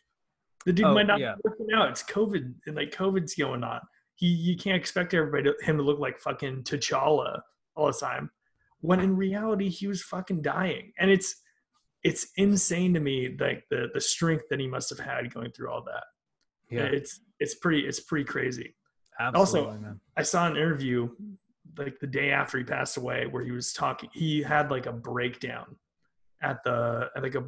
The 0.66 0.72
dude 0.72 0.86
Oh, 0.86 0.94
might 0.94 1.06
not 1.06 1.20
yeah. 1.20 1.34
be 1.36 1.42
working 1.44 1.68
out. 1.72 1.90
It's 1.90 2.02
COVID, 2.02 2.54
and 2.66 2.74
like 2.74 2.90
COVID's 2.90 3.34
going 3.36 3.62
on. 3.62 3.80
He 4.16 4.26
you 4.26 4.56
can't 4.56 4.76
expect 4.76 5.14
everybody 5.14 5.44
to, 5.44 5.54
him 5.64 5.76
to 5.76 5.82
look 5.84 6.00
like 6.00 6.18
fucking 6.18 6.64
T'Challa 6.64 7.40
all 7.76 7.86
the 7.86 7.92
time, 7.92 8.30
when 8.80 8.98
in 9.00 9.16
reality 9.16 9.68
he 9.68 9.86
was 9.86 10.02
fucking 10.02 10.42
dying. 10.42 10.92
And 10.98 11.10
it's 11.10 11.36
it's 12.02 12.26
insane 12.36 12.94
to 12.94 13.00
me 13.00 13.36
like 13.38 13.64
the 13.70 13.88
the 13.94 14.00
strength 14.00 14.46
that 14.50 14.58
he 14.58 14.66
must 14.66 14.90
have 14.90 14.98
had 14.98 15.32
going 15.32 15.52
through 15.52 15.70
all 15.70 15.84
that. 15.84 16.04
Yeah, 16.70 16.84
It's 16.86 17.20
it's 17.38 17.54
pretty 17.54 17.86
it's 17.86 18.00
pretty 18.00 18.24
crazy. 18.24 18.74
Absolutely, 19.20 19.78
man. 19.78 20.00
I 20.16 20.22
saw 20.22 20.46
an 20.46 20.56
interview 20.56 21.08
like 21.78 21.98
the 22.00 22.06
day 22.06 22.30
after 22.30 22.58
he 22.58 22.64
passed 22.64 22.96
away 22.96 23.26
where 23.26 23.44
he 23.44 23.52
was 23.52 23.72
talking 23.72 24.10
he 24.12 24.42
had 24.42 24.70
like 24.70 24.86
a 24.86 24.92
breakdown 24.92 25.76
at 26.42 26.62
the 26.64 27.10
at 27.16 27.22
like 27.22 27.34
a 27.36 27.44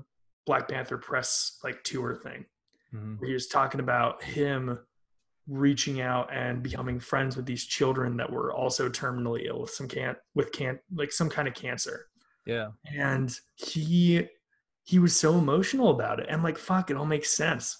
Black 0.47 0.69
Panther 0.69 0.97
press 0.99 1.59
like 1.65 1.83
tour 1.85 2.15
thing 2.15 2.45
Mhm. 2.95 3.19
where 3.19 3.29
he 3.29 3.35
was 3.35 3.49
talking 3.49 3.81
about 3.81 4.23
him 4.23 4.79
reaching 5.49 6.01
out 6.01 6.29
and 6.33 6.63
becoming 6.63 7.01
friends 7.01 7.37
with 7.37 7.47
these 7.47 7.65
children 7.65 8.17
that 8.19 8.31
were 8.31 8.53
also 8.53 8.89
terminally 8.89 9.47
ill 9.47 9.61
with 9.63 9.71
some 9.71 9.89
can 9.89 10.15
with 10.35 10.53
can 10.53 10.79
like 10.95 11.11
some 11.11 11.29
kind 11.29 11.49
of 11.49 11.55
cancer 11.55 12.07
Yeah, 12.47 12.69
and 12.87 13.35
he 13.57 14.29
he 14.85 14.99
was 14.99 15.17
so 15.17 15.37
emotional 15.39 15.91
about 15.91 16.21
it 16.21 16.27
and 16.29 16.43
like 16.43 16.59
fuck 16.59 16.91
it 16.91 16.97
all 16.97 17.07
makes 17.07 17.31
sense 17.33 17.79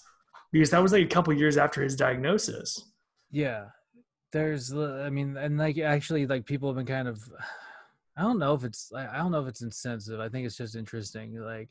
because 0.51 0.69
that 0.71 0.81
was 0.81 0.91
like 0.91 1.05
a 1.05 1.07
couple 1.15 1.31
years 1.33 1.57
after 1.57 1.81
his 1.81 1.95
diagnosis 1.95 2.91
yeah. 3.31 3.65
There's, 4.33 4.73
I 4.73 5.09
mean, 5.09 5.37
and 5.37 5.57
like 5.57 5.77
actually, 5.77 6.25
like 6.27 6.45
people 6.45 6.67
have 6.69 6.75
been 6.75 6.85
kind 6.85 7.07
of, 7.07 7.21
I 8.17 8.23
don't 8.23 8.39
know 8.39 8.53
if 8.53 8.63
it's, 8.63 8.91
I 8.93 9.17
don't 9.17 9.31
know 9.31 9.41
if 9.41 9.47
it's 9.47 9.61
insensitive. 9.61 10.19
I 10.19 10.27
think 10.27 10.45
it's 10.45 10.57
just 10.57 10.75
interesting. 10.75 11.39
Like, 11.39 11.69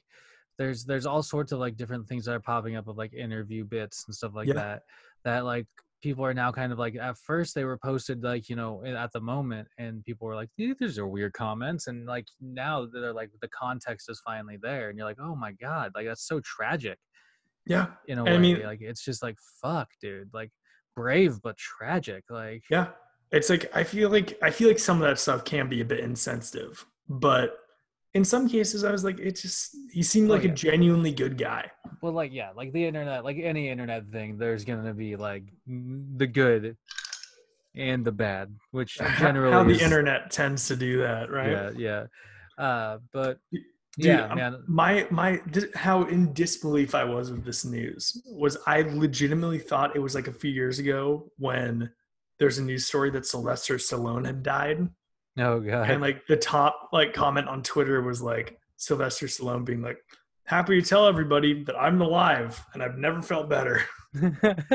there's 0.58 0.84
there's 0.84 1.06
all 1.06 1.22
sorts 1.22 1.50
of 1.52 1.58
like 1.58 1.76
different 1.76 2.06
things 2.06 2.24
that 2.26 2.32
are 2.34 2.40
popping 2.40 2.76
up 2.76 2.86
of 2.86 2.96
like 2.96 3.12
interview 3.14 3.64
bits 3.64 4.04
and 4.06 4.14
stuff 4.14 4.32
like 4.34 4.48
Yeah. 4.48 4.54
that. 4.54 4.82
That 5.24 5.44
like 5.44 5.66
people 6.02 6.24
are 6.24 6.34
now 6.34 6.52
kind 6.52 6.72
of 6.72 6.78
like 6.78 6.94
at 6.96 7.16
first 7.18 7.54
they 7.54 7.64
were 7.64 7.78
posted 7.78 8.22
like 8.22 8.48
you 8.48 8.56
know 8.56 8.84
at 8.84 9.12
the 9.12 9.20
moment 9.20 9.68
and 9.78 10.04
people 10.04 10.26
were 10.26 10.34
like 10.34 10.50
"Eh, 10.60 10.74
these 10.80 10.98
are 10.98 11.06
weird 11.06 11.32
comments 11.32 11.86
and 11.86 12.06
like 12.06 12.26
now 12.40 12.86
they're 12.92 13.12
like 13.12 13.30
the 13.40 13.46
context 13.48 14.10
is 14.10 14.20
finally 14.26 14.58
there 14.60 14.88
and 14.88 14.98
you're 14.98 15.06
like 15.06 15.20
oh 15.20 15.36
my 15.36 15.52
god 15.52 15.92
like 15.94 16.06
that's 16.06 16.26
so 16.26 16.40
tragic 16.40 16.98
yeah 17.66 17.86
in 18.08 18.18
a 18.18 18.24
And 18.24 18.30
I 18.30 18.32
way 18.36 18.38
mean- 18.42 18.62
like 18.64 18.80
it's 18.80 19.04
just 19.04 19.22
like 19.22 19.38
fuck 19.62 19.88
dude 20.00 20.28
like 20.34 20.50
brave 20.94 21.40
but 21.42 21.56
tragic 21.56 22.24
like 22.30 22.62
Yeah. 22.70 22.88
It's 23.30 23.48
like 23.48 23.74
I 23.74 23.82
feel 23.82 24.10
like 24.10 24.38
I 24.42 24.50
feel 24.50 24.68
like 24.68 24.78
some 24.78 25.00
of 25.00 25.08
that 25.08 25.18
stuff 25.18 25.44
can 25.44 25.66
be 25.68 25.80
a 25.80 25.84
bit 25.86 26.00
insensitive, 26.00 26.84
but 27.08 27.56
in 28.12 28.24
some 28.24 28.46
cases 28.46 28.84
I 28.84 28.92
was 28.92 29.04
like 29.04 29.18
it 29.18 29.36
just 29.36 29.74
he 29.90 30.02
seemed 30.02 30.30
Oh, 30.30 30.34
like 30.34 30.44
yeah. 30.44 30.50
a 30.50 30.54
genuinely 30.54 31.12
good 31.12 31.38
guy. 31.38 31.70
well 32.02 32.12
like 32.12 32.30
yeah 32.32 32.50
like 32.54 32.72
the 32.72 32.84
internet 32.84 33.24
like 33.24 33.38
any 33.38 33.70
internet 33.70 34.06
thing 34.12 34.36
there's 34.36 34.66
gonna 34.66 34.92
be 34.92 35.16
like 35.16 35.44
the 35.66 36.26
good 36.26 36.76
and 37.74 38.04
the 38.04 38.12
bad 38.12 38.54
which 38.70 38.98
generally 39.18 39.52
How 39.54 39.64
the 39.64 39.70
is- 39.70 39.82
internet 39.82 40.30
tends 40.30 40.68
to 40.68 40.76
do 40.76 40.98
that, 40.98 41.30
right? 41.30 41.50
yeah 41.50 41.70
yeah 41.78 42.04
uh 42.62 42.98
but 43.14 43.38
Dude, 43.98 44.06
yeah, 44.06 44.34
man. 44.34 44.64
my 44.66 45.06
my 45.10 45.40
how 45.74 46.04
in 46.04 46.32
disbelief 46.32 46.94
I 46.94 47.04
was 47.04 47.28
of 47.30 47.44
this 47.44 47.64
news 47.64 48.22
was 48.26 48.56
I 48.66 48.80
legitimately 48.82 49.58
thought 49.58 49.94
it 49.94 49.98
was 49.98 50.14
like 50.14 50.28
a 50.28 50.32
few 50.32 50.50
years 50.50 50.78
ago 50.78 51.30
when 51.38 51.90
there's 52.38 52.56
a 52.58 52.62
news 52.62 52.86
story 52.86 53.10
that 53.10 53.26
Sylvester 53.26 53.74
Stallone 53.76 54.24
had 54.24 54.42
died, 54.42 54.88
Oh 55.38 55.60
god. 55.60 55.90
and 55.90 56.00
like 56.00 56.26
the 56.26 56.36
top 56.38 56.88
like 56.92 57.12
comment 57.12 57.48
on 57.48 57.62
Twitter 57.62 58.00
was 58.00 58.22
like 58.22 58.58
Sylvester 58.78 59.26
Stallone 59.26 59.64
being 59.66 59.82
like, 59.82 59.98
"Happy 60.44 60.80
to 60.80 60.88
tell 60.88 61.06
everybody 61.06 61.62
that 61.64 61.76
I'm 61.78 62.00
alive 62.00 62.64
and 62.72 62.82
I've 62.82 62.96
never 62.96 63.20
felt 63.20 63.50
better." 63.50 63.82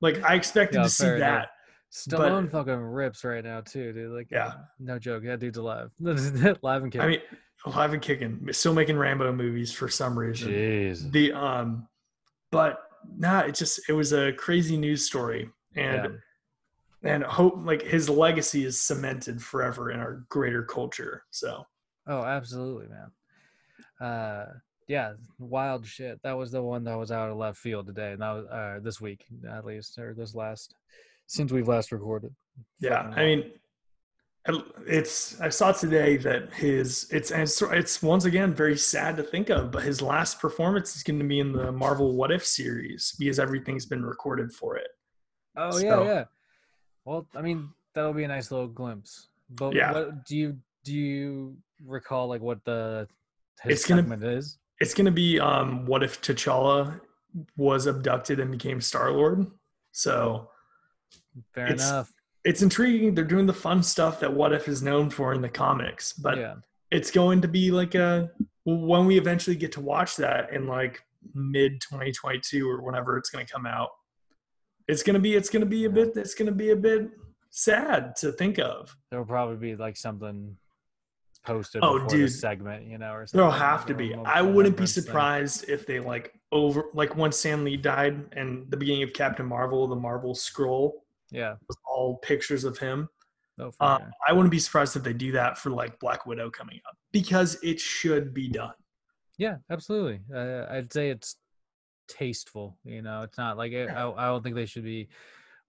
Like 0.00 0.22
I 0.22 0.34
expected 0.36 0.76
Yeah, 0.78 0.82
to 0.84 0.88
see 0.90 1.06
enough. 1.06 1.18
that. 1.18 1.48
Stallone 1.92 2.50
fucking 2.50 2.72
rips 2.72 3.24
right 3.24 3.42
now 3.42 3.62
too, 3.62 3.92
dude. 3.92 4.12
Like, 4.12 4.30
Yeah. 4.30 4.52
no 4.78 4.98
joke. 4.98 5.24
That 5.24 5.40
dude's 5.40 5.58
alive, 5.58 5.90
live 5.98 6.82
and 6.84 6.92
kicking. 6.92 7.00
I 7.00 7.08
mean, 7.08 7.20
alive 7.66 7.92
and 7.92 8.02
kicking, 8.02 8.48
still 8.52 8.74
making 8.74 8.96
Rambo 8.96 9.32
movies 9.32 9.72
for 9.72 9.88
some 9.88 10.18
reason. 10.18 10.50
jeez. 10.52 11.10
the 11.12 11.32
um 11.32 11.86
but 12.50 12.78
nah 13.16 13.40
it 13.40 13.54
just 13.54 13.80
it 13.88 13.92
was 13.92 14.12
a 14.12 14.32
crazy 14.32 14.76
news 14.76 15.04
story 15.04 15.50
and 15.76 16.18
and 17.02 17.22
hope 17.22 17.54
like 17.64 17.82
his 17.82 18.08
legacy 18.08 18.64
is 18.64 18.80
cemented 18.80 19.42
forever 19.42 19.90
in 19.90 20.00
our 20.00 20.24
greater 20.28 20.62
culture 20.62 21.24
so 21.30 21.64
Oh, 22.10 22.24
absolutely, 22.24 22.86
man. 22.88 24.08
Uh, 24.08 24.46
yeah, 24.86 25.12
wild 25.38 25.86
shit. 25.86 26.18
That 26.22 26.38
was 26.38 26.50
the 26.50 26.62
one 26.62 26.84
that 26.84 26.96
was 26.96 27.12
out 27.12 27.30
of 27.30 27.36
left 27.36 27.58
field 27.58 27.86
today, 27.86 28.12
and 28.12 28.22
that 28.22 28.32
was 28.32 28.46
uh, 28.46 28.78
this 28.82 28.98
week 28.98 29.26
at 29.46 29.66
least, 29.66 29.98
or 29.98 30.14
this 30.14 30.34
last 30.34 30.74
since 31.26 31.52
we've 31.52 31.68
last 31.68 31.92
recorded. 31.92 32.34
yeah 32.80 33.12
i 33.14 33.22
mean 33.24 33.44
it's 34.86 35.38
i 35.40 35.48
saw 35.48 35.72
today 35.72 36.16
that 36.16 36.52
his 36.54 37.06
it's 37.10 37.30
and 37.30 37.42
it's, 37.42 37.60
it's 37.62 38.02
once 38.02 38.24
again 38.24 38.54
very 38.54 38.76
sad 38.76 39.16
to 39.16 39.22
think 39.22 39.50
of 39.50 39.70
but 39.70 39.82
his 39.82 40.00
last 40.00 40.40
performance 40.40 40.96
is 40.96 41.02
going 41.02 41.18
to 41.18 41.24
be 41.24 41.38
in 41.40 41.52
the 41.52 41.70
marvel 41.70 42.16
what 42.16 42.30
if 42.32 42.46
series 42.46 43.14
because 43.18 43.38
everything's 43.38 43.84
been 43.86 44.04
recorded 44.04 44.52
for 44.52 44.76
it 44.76 44.88
Oh 45.56 45.76
yeah, 45.78 45.90
So- 45.96 46.04
yeah. 46.04 46.24
Well, 47.04 47.26
I 47.34 47.42
mean, 47.42 47.70
that'll 47.94 48.12
be 48.12 48.22
a 48.22 48.28
nice 48.28 48.52
little 48.52 48.68
glimpse. 48.68 49.28
But 49.50 49.74
Yeah. 49.74 49.92
what, 49.92 50.24
do 50.24 50.36
you 50.36 50.56
do 50.84 50.92
you 50.94 51.56
recall 51.84 52.28
like 52.28 52.40
what 52.40 52.64
the 52.64 53.08
his 53.62 53.72
It's 53.80 53.86
gonna- 53.88 54.02
segment 54.02 54.22
is? 54.22 54.58
it's 54.80 54.94
going 54.94 55.06
to 55.06 55.10
be 55.10 55.40
um 55.40 55.84
what 55.86 56.04
if 56.04 56.20
t'challa 56.22 57.00
was 57.56 57.86
abducted 57.86 58.38
and 58.38 58.52
became 58.52 58.80
star 58.80 59.10
lord 59.10 59.46
so 59.90 60.48
Fair 61.54 61.66
enough. 61.66 62.12
It's 62.48 62.62
intriguing. 62.62 63.14
They're 63.14 63.24
doing 63.24 63.44
the 63.44 63.52
fun 63.52 63.82
stuff 63.82 64.20
that 64.20 64.32
What 64.32 64.54
If 64.54 64.68
is 64.68 64.82
known 64.82 65.10
for 65.10 65.34
in 65.34 65.42
the 65.42 65.50
comics, 65.50 66.14
but 66.14 66.38
yeah. 66.38 66.54
it's 66.90 67.10
going 67.10 67.42
to 67.42 67.48
be 67.48 67.70
like 67.70 67.94
a 67.94 68.30
when 68.64 69.04
we 69.04 69.18
eventually 69.18 69.54
get 69.54 69.70
to 69.72 69.82
watch 69.82 70.16
that 70.16 70.50
in 70.54 70.66
like 70.66 71.02
mid 71.34 71.78
2022 71.82 72.66
or 72.66 72.80
whenever 72.80 73.18
it's 73.18 73.28
going 73.28 73.44
to 73.44 73.52
come 73.52 73.66
out. 73.66 73.90
It's 74.88 75.02
going 75.02 75.12
to 75.12 75.20
be 75.20 75.34
it's 75.34 75.50
going 75.50 75.60
to 75.60 75.66
be 75.66 75.84
a 75.84 75.90
bit 75.90 76.16
it's 76.16 76.34
going 76.34 76.46
to 76.46 76.54
be 76.54 76.70
a 76.70 76.76
bit 76.76 77.10
sad 77.50 78.16
to 78.16 78.32
think 78.32 78.58
of. 78.58 78.96
There'll 79.10 79.26
probably 79.26 79.56
be 79.56 79.76
like 79.76 79.98
something 79.98 80.56
posted 81.44 81.84
Oh, 81.84 82.08
dude. 82.08 82.32
segment, 82.32 82.86
you 82.86 82.96
know, 82.96 83.12
or 83.12 83.26
something. 83.26 83.40
There'll 83.40 83.52
have 83.52 83.84
to 83.86 83.94
be. 83.94 84.14
I 84.14 84.40
wouldn't 84.40 84.54
be 84.54 84.84
remembrance 84.84 84.94
thing. 84.94 85.04
surprised 85.04 85.68
if 85.68 85.84
they 85.84 86.00
like 86.00 86.32
over 86.50 86.84
like 86.94 87.14
when 87.14 87.30
Stan 87.30 87.62
Lee 87.62 87.76
died 87.76 88.24
and 88.32 88.70
the 88.70 88.78
beginning 88.78 89.02
of 89.02 89.12
Captain 89.12 89.44
Marvel, 89.44 89.86
the 89.86 89.96
Marvel 89.96 90.34
scroll 90.34 91.04
Yeah. 91.30 91.56
all 91.84 92.16
pictures 92.18 92.64
of 92.64 92.78
him. 92.78 93.08
For 93.56 93.72
Um, 93.80 93.98
sure. 94.02 94.10
I 94.28 94.32
wouldn't 94.32 94.52
be 94.52 94.58
surprised 94.60 94.96
if 94.96 95.02
they 95.02 95.12
do 95.12 95.32
that 95.32 95.58
for 95.58 95.70
like 95.70 95.98
Black 95.98 96.26
Widow 96.26 96.48
coming 96.50 96.80
up 96.88 96.96
because 97.12 97.58
it 97.62 97.80
should 97.80 98.32
be 98.32 98.48
done. 98.48 98.74
Yeah, 99.36 99.56
absolutely. 99.70 100.20
Uh, 100.32 100.66
I'd 100.70 100.92
say 100.92 101.10
it's 101.10 101.36
tasteful. 102.08 102.78
You 102.84 103.02
know, 103.02 103.22
it's 103.22 103.36
not 103.38 103.56
like 103.56 103.72
it, 103.72 103.90
I. 103.90 104.10
I 104.10 104.26
don't 104.26 104.42
think 104.42 104.54
they 104.54 104.66
should 104.66 104.84
be 104.84 105.08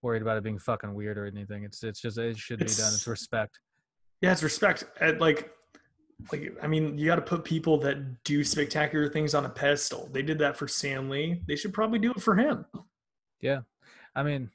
worried 0.01 0.21
about 0.21 0.37
it 0.37 0.43
being 0.43 0.59
fucking 0.59 0.93
weird 0.93 1.17
or 1.17 1.25
anything. 1.25 1.63
It's 1.63 1.83
it's 1.83 1.99
just 1.99 2.17
it 2.17 2.37
should 2.37 2.59
be 2.59 2.65
done. 2.65 2.71
It's- 2.73 2.95
It's 2.95 3.07
respect. 3.07 3.59
Yeah, 4.21 4.31
it's 4.33 4.43
respect. 4.43 4.83
And 5.01 5.19
like, 5.19 5.51
like 6.31 6.51
I 6.61 6.67
mean, 6.67 6.97
you 6.97 7.05
got 7.07 7.15
to 7.15 7.21
put 7.21 7.43
people 7.43 7.77
that 7.79 8.23
do 8.23 8.43
spectacular 8.43 9.09
things 9.09 9.33
on 9.33 9.45
a 9.45 9.49
pedestal. 9.49 10.09
They 10.11 10.21
did 10.21 10.37
that 10.39 10.57
for 10.57 10.67
Stan 10.67 11.09
Lee. 11.09 11.41
They 11.47 11.55
should 11.55 11.73
probably 11.73 11.99
do 11.99 12.11
it 12.11 12.21
for 12.21 12.35
him. 12.35 12.65
Yeah, 13.41 13.61
I 14.15 14.23
mean, 14.23 14.51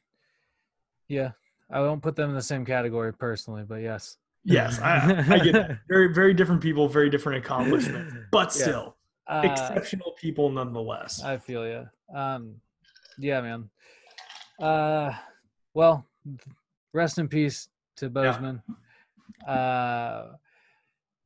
yeah, 1.09 1.33
I 1.71 1.81
won't 1.81 2.03
put 2.03 2.17
them 2.17 2.31
in 2.31 2.37
the 2.37 2.43
same 2.43 2.65
category 2.65 3.13
personally, 3.13 3.65
but 3.67 3.77
yes. 3.77 4.19
Yes, 4.45 4.79
I, 4.79 5.25
I 5.31 5.39
get 5.39 5.53
that. 5.55 5.79
Very, 5.89 6.13
very 6.13 6.35
different 6.35 6.61
people, 6.61 6.87
very 6.87 7.09
different 7.09 7.43
accomplishments, 7.43 8.15
but 8.31 8.55
Yeah. 8.55 8.63
still 8.63 8.97
Uh, 9.27 9.41
exceptional 9.43 10.13
people 10.21 10.51
nonetheless. 10.51 11.23
I 11.25 11.39
feel 11.39 11.67
you. 11.67 11.89
Um, 12.15 12.57
yeah, 13.17 13.41
man. 13.41 13.71
Uh, 14.61 15.15
well, 15.73 16.05
rest 16.93 17.19
in 17.19 17.27
peace 17.29 17.71
to 17.97 18.11
Boseman. 18.11 18.63
Uh, 19.49 20.33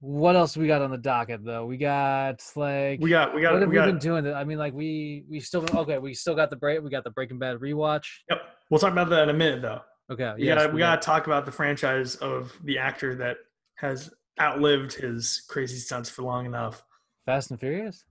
what 0.00 0.37
else 0.37 0.57
we 0.57 0.67
got 0.67 0.83
on 0.83 0.90
the 0.90 0.99
docket 0.99 1.45
though? 1.45 1.67
We 1.67 1.76
got 1.76 2.43
like 2.55 3.00
we 3.00 3.11
got, 3.11 3.35
we 3.35 3.43
got, 3.43 3.52
what 3.52 3.62
have 3.62 3.71
we 3.71 3.78
we, 3.78 3.85
been 3.87 3.99
doing? 3.99 4.33
I 4.33 4.45
mean, 4.45 4.59
like 4.59 4.73
we 4.73 5.25
we 5.28 5.40
still 5.40 5.64
okay. 5.75 5.99
We 5.99 6.14
still 6.14 6.35
got 6.37 6.50
the 6.50 6.57
break. 6.57 6.83
We 6.83 6.90
got 6.90 7.05
the 7.05 7.11
Breaking 7.11 7.38
Bad 7.38 7.59
rewatch. 7.59 8.07
Yep, 8.31 8.40
we'll 8.71 8.78
talk 8.78 8.93
about 8.93 9.09
that 9.11 9.25
in 9.25 9.31
a 9.31 9.35
minute, 9.35 9.62
though. 9.62 9.81
Okay, 10.11 10.33
We 10.38 10.45
yes, 10.47 10.57
gotta, 10.59 10.73
we 10.73 10.78
got- 10.78 11.00
gotta 11.02 11.07
talk 11.07 11.26
about 11.26 11.45
the 11.47 11.52
franchise 11.52 12.14
of 12.17 12.57
the 12.64 12.78
actor 12.78 13.14
that 13.17 13.37
has 13.76 14.11
outlived 14.40 14.93
his 14.95 15.45
crazy 15.49 15.76
stunts 15.76 16.09
for 16.09 16.23
long 16.23 16.47
enough. 16.47 16.83
Fast 17.26 17.50
and 17.50 17.61
Furious. 17.61 18.05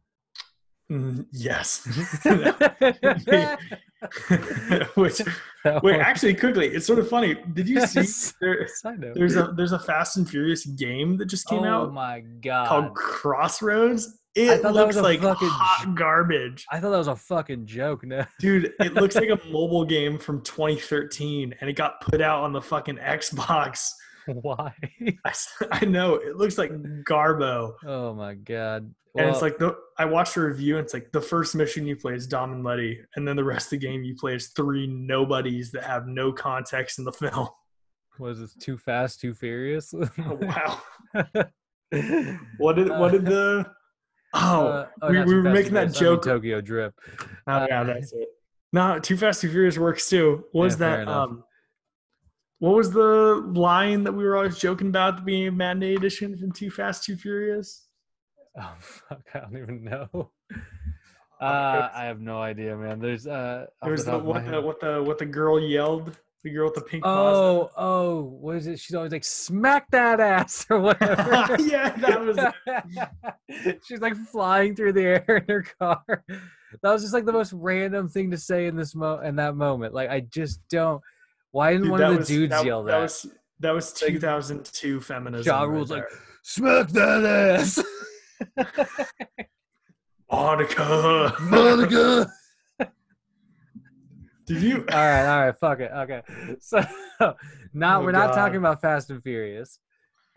Mm, 0.91 1.25
yes. 1.31 1.81
Which, 4.95 5.21
wait, 5.81 5.99
actually, 5.99 6.35
quickly, 6.35 6.67
it's 6.67 6.85
sort 6.85 6.99
of 6.99 7.09
funny. 7.09 7.35
Did 7.53 7.67
you 7.67 7.85
see 7.85 8.33
there, 8.41 8.67
there's 9.15 9.35
a 9.35 9.53
there's 9.55 9.71
a 9.71 9.79
Fast 9.79 10.17
and 10.17 10.29
Furious 10.29 10.65
game 10.65 11.17
that 11.17 11.25
just 11.25 11.47
came 11.47 11.63
oh 11.63 11.85
out 11.85 11.93
my 11.93 12.21
god! 12.41 12.67
called 12.67 12.95
Crossroads. 12.95 14.19
It 14.35 14.61
looks 14.61 14.95
like 14.97 15.21
fucking 15.21 15.47
hot 15.49 15.95
garbage, 15.95 16.63
I 16.71 16.79
thought 16.79 16.91
that 16.91 16.97
was 16.99 17.07
a 17.07 17.15
fucking 17.15 17.65
joke. 17.65 18.05
No. 18.05 18.23
dude. 18.39 18.71
It 18.79 18.93
looks 18.93 19.15
like 19.15 19.29
a 19.29 19.39
mobile 19.49 19.83
game 19.83 20.19
from 20.19 20.43
2013, 20.43 21.55
and 21.59 21.69
it 21.69 21.73
got 21.73 22.01
put 22.01 22.21
out 22.21 22.43
on 22.43 22.53
the 22.53 22.61
fucking 22.61 22.97
Xbox. 22.97 23.89
Why? 24.41 24.73
I 25.71 25.85
know 25.85 26.15
it 26.15 26.35
looks 26.35 26.57
like 26.57 26.71
Garbo, 27.03 27.73
Oh 27.85 28.13
my 28.13 28.33
god! 28.35 28.93
and 29.17 29.29
it's 29.29 29.41
like 29.41 29.57
the 29.57 29.75
I 29.97 30.05
watched 30.05 30.35
a 30.37 30.41
review, 30.41 30.77
and 30.77 30.83
it's 30.85 30.93
like 30.93 31.11
the 31.11 31.21
first 31.21 31.55
mission 31.55 31.87
you 31.87 31.95
play 31.95 32.13
is 32.13 32.27
Dom 32.27 32.51
and 32.53 32.63
Letty, 32.63 32.99
and 33.15 33.27
then 33.27 33.35
the 33.35 33.43
rest 33.43 33.67
of 33.67 33.79
the 33.79 33.87
game 33.87 34.03
you 34.03 34.15
play 34.15 34.35
is 34.35 34.49
three 34.49 34.85
nobodies 34.87 35.71
that 35.71 35.83
have 35.83 36.07
no 36.07 36.31
context 36.31 36.99
in 36.99 37.05
the 37.05 37.11
film. 37.13 37.47
was 38.19 38.41
it 38.41 38.51
too 38.59 38.77
fast, 38.77 39.19
too 39.21 39.33
furious? 39.33 39.93
Oh, 39.93 40.39
wow. 40.41 40.81
What 42.57 42.75
did 42.75 42.89
what 42.89 43.11
did 43.13 43.25
the 43.25 43.65
oh 44.33 44.67
Uh, 44.67 44.87
oh, 45.01 45.09
we, 45.09 45.23
we 45.23 45.35
were 45.35 45.41
making 45.43 45.73
that 45.75 45.81
I 45.81 45.85
mean 45.85 45.93
joke. 45.93 46.23
Tokyo 46.23 46.59
Drip. 46.61 46.93
Oh 47.47 47.65
yeah, 47.67 47.81
uh, 47.81 47.83
that's 47.85 48.11
it. 48.11 48.27
No, 48.73 48.99
Too 48.99 49.15
Fast 49.15 49.39
Too 49.41 49.49
Furious 49.49 49.77
works 49.77 50.09
too. 50.09 50.43
Was 50.53 50.73
Yeah, 50.73 50.97
that 50.97 51.07
um 51.07 51.43
what 52.59 52.75
was 52.75 52.91
the 52.91 53.43
line 53.53 54.03
that 54.03 54.13
we 54.13 54.23
were 54.23 54.35
always 54.35 54.57
joking 54.57 54.87
about 54.87 55.09
at 55.09 55.15
the 55.17 55.21
beginning 55.23 55.47
of 55.49 55.53
matinee 55.55 55.95
edition 55.95 56.37
from 56.37 56.51
Too 56.51 56.71
Fast 56.71 57.03
Too 57.03 57.15
Furious? 57.15 57.83
Oh 58.59 58.73
fuck! 58.79 59.21
I 59.35 59.39
don't 59.41 59.55
even 59.55 59.83
know. 59.83 60.31
Uh, 61.39 61.89
I 61.93 62.05
have 62.05 62.19
no 62.19 62.41
idea, 62.41 62.75
man. 62.75 62.99
There's 62.99 63.27
uh. 63.27 63.67
off 63.79 63.85
There 63.85 63.91
was 63.91 64.05
the 64.05 64.05
the 64.05 64.17
top 64.17 64.21
of 64.21 64.25
my 64.25 64.31
what 64.31 64.45
the 64.45 64.51
head. 64.51 64.63
what 64.63 64.79
the 64.79 65.03
what 65.03 65.17
the 65.19 65.25
girl 65.27 65.59
yelled. 65.59 66.17
The 66.43 66.49
girl 66.49 66.65
with 66.65 66.75
the 66.75 66.81
pink 66.81 67.03
Mazda. 67.03 67.37
Oh, 67.37 67.69
oh, 67.77 68.21
what 68.21 68.55
is 68.55 68.67
it? 68.67 68.79
She's 68.79 68.95
always 68.95 69.11
like, 69.11 69.23
smack 69.23 69.89
that 69.91 70.19
ass 70.19 70.65
or 70.69 70.79
whatever. 70.79 71.57
yeah, 71.59 71.89
that 71.97 72.21
was 72.21 72.39
She's 73.87 73.99
like 73.99 74.15
flying 74.15 74.75
through 74.75 74.93
the 74.93 75.01
air 75.03 75.37
in 75.37 75.45
her 75.47 75.65
car. 75.79 76.23
That 76.81 76.91
was 76.91 77.01
just 77.01 77.13
like 77.13 77.25
the 77.25 77.33
most 77.33 77.53
random 77.53 78.07
thing 78.07 78.31
to 78.31 78.37
say 78.37 78.67
in 78.67 78.75
this 78.75 78.95
mo 78.95 79.19
in 79.19 79.35
that 79.35 79.55
moment. 79.55 79.93
Like 79.93 80.09
I 80.09 80.21
just 80.21 80.59
don't. 80.69 81.01
Why 81.51 81.71
didn't 81.71 81.83
Dude, 81.83 81.91
one 81.91 82.01
of 82.03 82.11
the 82.13 82.17
was- 82.19 82.27
dudes 82.27 82.51
that, 82.51 82.65
yell 82.65 82.83
that? 82.83 82.91
that? 82.91 83.01
was 83.01 83.25
that 83.59 83.71
was 83.71 83.93
2002 83.93 85.01
feminism. 85.01 85.45
Ja 85.45 85.61
right 85.63 85.69
Rule's 85.69 85.89
like, 85.91 86.03
there. 86.07 86.19
Smack 86.43 86.87
that 86.89 87.25
ass, 87.25 87.83
Monica. 90.31 91.33
Monica. 91.41 92.27
Did 94.45 94.63
you? 94.63 94.77
all 94.77 94.83
right, 94.97 95.25
all 95.25 95.45
right, 95.45 95.59
fuck 95.59 95.79
it. 95.81 95.91
Okay, 95.93 96.21
so 96.59 96.81
now 97.73 97.99
Oh, 97.99 98.03
we're 98.03 98.11
not 98.13 98.29
God. 98.29 98.35
talking 98.35 98.57
about 98.57 98.81
Fast 98.81 99.09
and 99.09 99.21
Furious, 99.21 99.79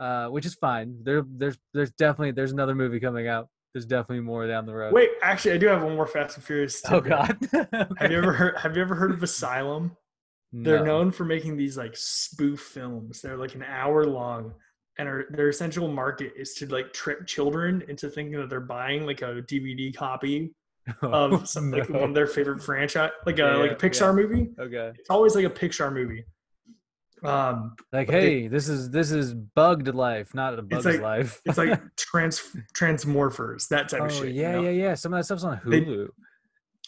uh, 0.00 0.26
which 0.28 0.44
is 0.46 0.54
fine. 0.54 0.96
There, 1.04 1.22
there's, 1.28 1.58
there's 1.72 1.92
definitely 1.92 2.32
there's 2.32 2.50
another 2.52 2.74
movie 2.74 2.98
coming 2.98 3.28
out. 3.28 3.48
There's 3.72 3.86
definitely 3.86 4.24
more 4.24 4.48
down 4.48 4.66
the 4.66 4.74
road. 4.74 4.92
Wait, 4.92 5.10
actually, 5.22 5.52
I 5.52 5.58
do 5.58 5.68
have 5.68 5.84
one 5.84 5.94
more 5.94 6.08
Fast 6.08 6.36
and 6.36 6.44
Furious. 6.44 6.82
Oh. 6.90 7.00
God. 7.00 7.38
Have 7.98 8.10
you 8.10 8.18
ever 8.18 8.32
heard? 8.32 8.58
Have 8.58 8.74
you 8.76 8.82
ever 8.82 8.96
heard 8.96 9.12
of 9.12 9.22
Asylum? 9.22 9.96
They're 10.52 10.78
No. 10.80 10.84
known 10.84 11.10
for 11.12 11.24
making 11.24 11.56
these 11.56 11.76
like 11.76 11.96
spoof 11.96 12.60
films. 12.60 13.20
They're 13.22 13.36
like 13.36 13.54
an 13.54 13.62
hour 13.62 14.04
long, 14.04 14.54
and 14.98 15.08
are, 15.08 15.26
their 15.30 15.48
essential 15.48 15.86
market 15.88 16.32
is 16.36 16.54
to 16.54 16.66
like 16.66 16.92
trick 16.92 17.26
children 17.26 17.84
into 17.88 18.10
thinking 18.10 18.38
that 18.40 18.50
they're 18.50 18.60
buying 18.60 19.06
like 19.06 19.22
a 19.22 19.42
DVD 19.42 19.94
copy 19.94 20.52
of 21.02 21.48
some 21.48 21.70
like 21.70 21.88
one 21.88 22.02
of 22.10 22.14
their 22.14 22.26
favorite 22.26 22.62
franchise, 22.62 23.10
like 23.26 23.38
a 23.38 23.42
Yeah, 23.42 23.56
like 23.56 23.70
a 23.70 23.74
yeah, 23.74 23.78
Pixar 23.90 24.14
movie. 24.14 24.50
okay. 24.58 24.92
It's 24.98 25.10
always 25.10 25.34
like 25.36 25.44
a 25.44 25.50
Pixar 25.50 25.92
movie. 25.92 26.24
Um, 27.22 27.76
Like, 27.92 28.06
But 28.08 28.12
they- 28.14 28.20
hey, 28.42 28.48
this 28.48 28.68
is 28.68 28.90
this 28.90 29.12
is 29.12 29.34
bugged 29.34 29.88
life, 29.94 30.34
not 30.34 30.58
a 30.58 30.62
bug's 30.62 30.86
like- 30.86 31.00
life. 31.00 31.40
it's 31.44 31.58
like 31.58 31.80
trans 31.96 32.40
transmorphers, 32.74 33.68
that 33.68 33.88
type 33.90 34.00
oh 34.02 34.04
of 34.06 34.12
shit. 34.12 34.28
you 34.28 34.40
yeah, 34.42 34.52
know? 34.52 34.62
yeah, 34.62 34.70
yeah. 34.70 34.94
Some 34.94 35.12
of 35.12 35.18
that 35.20 35.24
stuff's 35.24 35.44
on 35.44 35.60
They- 35.66 35.82
Hulu. 35.82 36.08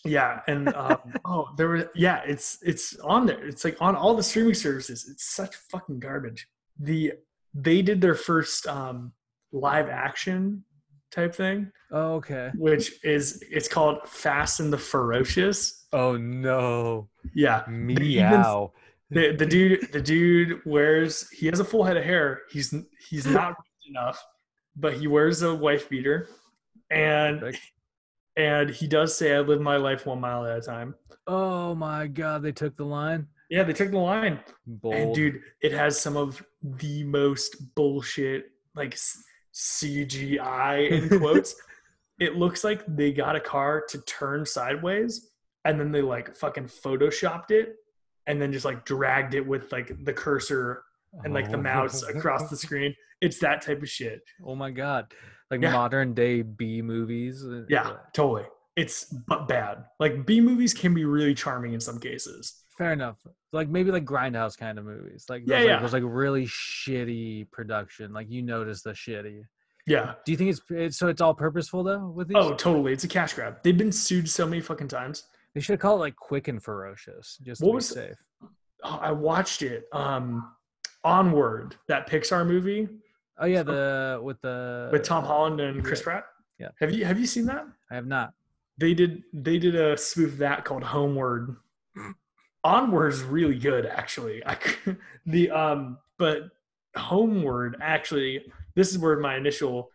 Yeah, 0.05 0.41
and 0.49 0.69
um, 0.75 0.99
oh, 1.25 1.49
there 1.57 1.69
was 1.69 1.85
yeah, 1.95 2.23
it's 2.27 2.59
it's 2.63 2.97
on 2.99 3.27
there. 3.27 3.45
It's 3.47 3.65
like 3.65 3.77
on 3.81 3.95
all 3.97 4.15
the 4.15 4.23
streaming 4.23 4.55
services. 4.55 5.09
It's 5.11 5.25
such 5.25 5.55
fucking 5.71 6.01
garbage. 6.01 6.49
The 6.79 7.13
they 7.55 7.83
did 7.83 8.01
their 8.01 8.15
first 8.15 8.67
um, 8.67 9.13
live 9.53 9.89
action 9.89 10.65
type 11.11 11.35
thing, 11.35 11.71
oh, 11.93 12.15
okay. 12.15 12.51
which 12.57 12.93
is 13.05 13.43
it's 13.51 13.69
called 13.69 14.09
Fast 14.09 14.61
and 14.61 14.73
the 14.73 14.79
Ferocious. 14.79 15.87
Oh 15.93 16.17
no, 16.17 17.09
Yeah, 17.35 17.63
even- 17.69 17.85
meow. 17.95 18.73
the 19.11 19.37
the 19.37 19.45
dude 19.47 19.93
the 19.93 20.01
dude 20.01 20.63
wears 20.65 21.29
he 21.31 21.47
has 21.47 21.61
a 21.61 21.65
full 21.65 21.85
head 21.85 21.97
of 21.99 22.05
hair. 22.05 22.41
He's 22.51 22.75
he's 23.11 23.27
not 23.27 23.55
enough, 23.89 24.21
but 24.75 24.95
he 24.95 25.07
wears 25.07 25.43
a 25.43 25.55
wife 25.55 25.89
beater, 25.91 26.29
and 26.91 27.43
Like- 27.43 27.61
and 28.37 28.71
he 28.71 28.87
does 28.87 29.17
say, 29.17 29.35
"I 29.35 29.41
live 29.41 29.61
my 29.61 29.77
life 29.77 30.07
one 30.07 30.21
mile 30.21 30.47
at 30.47 30.59
a 30.59 30.61
time." 30.61 30.95
Oh 31.27 31.75
my 31.75 32.07
god, 32.07 32.43
they 32.43 32.53
took 32.53 32.77
the 32.77 32.85
line. 32.85 33.27
Yeah, 33.51 33.65
they 33.65 33.75
took 33.75 33.91
the 33.91 33.99
line. 33.99 34.41
Bold. 34.67 34.95
And 34.95 35.15
dude, 35.15 35.41
it 35.61 35.73
has 35.73 36.01
some 36.01 36.17
of 36.17 36.43
the 36.63 37.05
most 37.05 37.75
bullshit 37.75 38.47
like 38.75 38.95
s- 38.95 39.23
CGI 39.53 40.91
in 40.91 41.19
quotes. 41.21 41.55
it 42.19 42.37
looks 42.37 42.65
like 42.65 42.83
they 42.87 43.13
got 43.13 43.37
a 43.37 43.41
car 43.41 43.85
to 43.89 43.99
turn 44.03 44.47
sideways 44.47 45.33
and 45.65 45.79
then 45.79 45.93
they 45.93 46.03
like 46.03 46.35
fucking 46.37 46.65
photoshopped 46.65 47.51
it 47.51 47.77
and 48.27 48.41
then 48.41 48.53
just 48.53 48.65
like 48.65 48.85
dragged 48.85 49.35
it 49.35 49.47
with 49.47 49.71
like 49.73 49.93
the 50.05 50.13
cursor 50.13 50.85
and 51.25 51.35
like 51.35 51.51
the 51.51 51.57
oh. 51.57 51.63
mouse 51.63 52.03
across 52.03 52.49
the 52.49 52.57
screen. 52.67 52.95
It's 53.21 53.39
that 53.41 53.63
type 53.63 53.83
of 53.83 53.89
shit. 53.89 54.23
Oh 54.45 54.55
my 54.55 54.71
god, 54.71 55.13
like 55.53 55.63
Yeah. 55.63 55.71
modern 55.73 56.15
day 56.15 56.43
B 56.43 56.83
movies. 56.83 57.45
uh, 57.47 57.63
Yeah, 57.69 57.99
totally. 58.13 58.47
It's 58.75 59.05
but 59.29 59.47
bad. 59.47 59.85
Like 60.01 60.27
B 60.27 60.41
movies 60.41 60.75
can 60.75 60.95
be 60.95 61.05
really 61.05 61.35
charming 61.35 61.75
in 61.75 61.81
some 61.81 62.01
cases. 62.01 62.59
fair 62.79 62.93
enough. 62.95 63.19
Like 63.53 63.69
maybe 63.69 63.91
like 63.93 64.05
grindhouse 64.07 64.57
kind 64.59 64.79
of 64.79 64.85
movies. 64.87 65.27
Like 65.29 65.43
Yeah, 65.47 65.59
those, 65.59 65.67
yeah. 65.67 65.73
Like, 65.75 65.83
those 65.83 65.93
like 65.93 66.03
really 66.07 66.47
shitty 66.47 67.51
production. 67.53 68.13
Like 68.15 68.29
you 68.31 68.43
notice 68.43 68.83
the 68.83 68.93
shitty. 68.93 69.43
Yeah. 69.87 70.15
Do 70.25 70.33
you 70.33 70.39
think 70.39 70.51
it's, 70.51 70.61
it's 70.71 70.97
so 70.97 71.09
it's 71.09 71.21
all 71.21 71.35
purposeful 71.35 71.85
though 71.85 72.09
with 72.09 72.29
these? 72.29 72.37
Oh, 72.39 72.55
totally. 72.55 72.93
It's 72.95 73.05
a 73.05 73.09
cash 73.09 73.35
grab. 73.35 73.59
They've 73.63 73.77
been 73.77 73.93
sued 73.93 74.29
so 74.29 74.47
many 74.47 74.63
fucking 74.63 74.89
times. 74.89 75.25
They 75.55 75.61
should 75.61 75.79
call 75.81 75.97
it 75.97 76.01
like 76.01 76.17
quick 76.17 76.49
and 76.49 76.63
ferocious, 76.63 77.37
just 77.43 77.61
to 77.61 77.67
What 77.67 77.73
be 77.73 77.77
was- 77.77 77.89
safe. 77.89 78.17
Oh, 78.85 78.99
I 79.03 79.13
watched 79.13 79.61
it. 79.63 79.85
Um, 79.93 80.51
Onward, 81.05 81.77
that 81.89 82.09
Pixar 82.09 82.47
movie 82.47 82.89
Oh 83.39 83.47
yeah, 83.47 83.63
the 83.63 84.21
with 84.23 84.41
the 84.41 84.89
with 84.93 85.03
Tom 85.03 85.25
Holland 85.25 85.61
and 85.61 85.85
Chris 85.85 86.01
yeah. 86.01 86.05
Pratt. 86.05 86.25
Yeah. 86.59 86.69
Have 86.81 86.93
you 86.93 87.05
have 87.05 87.19
you 87.19 87.27
seen 87.27 87.47
that? 87.47 87.67
I 87.91 87.95
have 87.95 88.07
not. 88.07 88.33
They 88.79 88.95
did 88.95 89.23
they 89.33 89.59
did 89.59 89.75
a 89.75 89.97
spoof 89.97 90.33
of 90.33 90.39
that 90.39 90.65
called 90.65 90.83
Homeward. 90.83 91.57
Onward's 92.65 93.23
really 93.23 93.59
good 93.59 93.87
actually. 93.87 94.45
I, 94.47 94.57
the 95.27 95.51
um 95.51 95.99
but 96.19 96.51
Homeward 96.97 97.77
actually 97.81 98.45
this 98.75 98.91
is 98.91 98.99
where 98.99 99.19
my 99.19 99.37
initial 99.37 99.91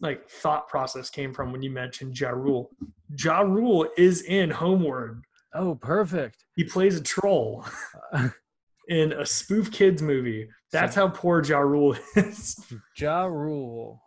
like 0.00 0.28
thought 0.28 0.68
process 0.68 1.10
came 1.10 1.34
from 1.34 1.52
when 1.52 1.62
you 1.62 1.70
mentioned 1.70 2.18
Ja 2.18 2.30
Rule. 2.30 2.70
Ja 3.18 3.40
Rule 3.40 3.88
is 3.96 4.22
in 4.22 4.50
Homeward. 4.50 5.22
Oh, 5.54 5.74
perfect. 5.74 6.44
He 6.54 6.64
plays 6.64 6.96
a 6.96 7.02
troll 7.02 7.64
in 8.88 9.12
a 9.12 9.26
spoof 9.26 9.72
kids 9.72 10.02
movie. 10.02 10.48
That's 10.72 10.94
how 10.94 11.08
poor 11.08 11.42
Ja 11.42 11.58
Rule 11.58 11.96
is. 12.16 12.58
Ja 12.98 13.24
Rule, 13.24 14.02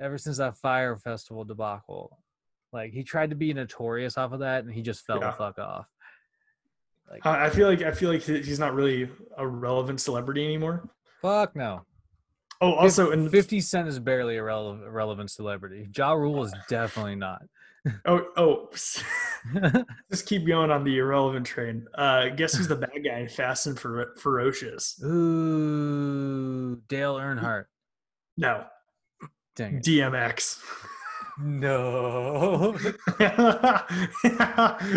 ever 0.00 0.18
since 0.18 0.38
that 0.38 0.56
Fyre 0.56 0.96
Festival 0.96 1.44
debacle, 1.44 2.18
like 2.72 2.92
he 2.92 3.02
tried 3.04 3.30
to 3.30 3.36
be 3.36 3.52
notorious 3.54 4.18
off 4.18 4.32
of 4.32 4.40
that, 4.40 4.64
and 4.64 4.72
he 4.72 4.82
just 4.82 5.06
fell 5.06 5.18
Yeah. 5.20 5.30
the 5.30 5.36
fuck 5.36 5.58
off. 5.58 5.86
Like 7.10 7.24
I 7.24 7.48
feel 7.48 7.68
like 7.68 7.82
I 7.82 7.92
feel 7.92 8.10
like 8.10 8.22
he's 8.22 8.58
not 8.58 8.74
really 8.74 9.08
a 9.36 9.46
relevant 9.46 10.00
celebrity 10.00 10.44
anymore. 10.44 10.88
fuck 11.22 11.56
no. 11.56 11.82
Oh, 12.60 12.72
also, 12.72 13.12
and 13.12 13.30
Fifty 13.30 13.60
Cent 13.60 13.86
is 13.88 13.98
barely 14.00 14.36
a 14.36 14.42
rele- 14.42 14.84
a 14.84 14.90
relevant 14.90 15.30
celebrity. 15.30 15.88
Ja 15.96 16.12
Rule 16.12 16.44
is 16.44 16.52
definitely 16.68 17.14
not. 17.14 17.42
Oh, 18.06 18.26
oh, 18.36 18.68
just 20.10 20.26
keep 20.26 20.46
going 20.46 20.70
on 20.70 20.84
the 20.84 20.98
irrelevant 20.98 21.46
train. 21.46 21.86
Uh, 21.94 22.28
guess 22.30 22.54
who's 22.54 22.68
the 22.68 22.76
bad 22.86 22.90
guy 23.04 23.18
in 23.20 23.28
Fast 23.28 23.66
and 23.66 23.78
Fer- 23.78 24.14
Ferocious? 24.16 25.00
Ooh, 25.04 26.76
Dale 26.88 27.16
Earnhardt. 27.16 27.64
No, 28.36 28.64
Dang 29.56 29.76
it. 29.76 29.84
DMX. 29.84 30.60
No. 31.40 32.76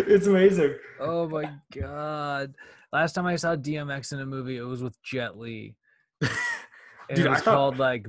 it's 0.06 0.26
amazing. 0.26 0.74
Oh 1.00 1.28
my 1.28 1.52
god. 1.72 2.54
Last 2.92 3.12
time 3.14 3.26
I 3.26 3.36
saw 3.36 3.54
DMX 3.56 4.12
in 4.12 4.20
a 4.20 4.26
movie, 4.26 4.56
it 4.56 4.62
was 4.62 4.82
with 4.82 5.00
Jet 5.02 5.38
Li. 5.38 5.76
Dude, 6.20 6.30
it 7.10 7.26
I 7.26 7.30
was 7.30 7.40
thought- 7.42 7.54
called 7.54 7.78
like 7.78 8.06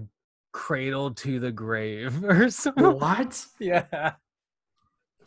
Cradle 0.51 1.11
to 1.15 1.39
the 1.39 1.51
Grave 1.51 2.23
or 2.23 2.49
something. 2.49 2.83
What? 2.99 3.45
yeah. 3.59 4.13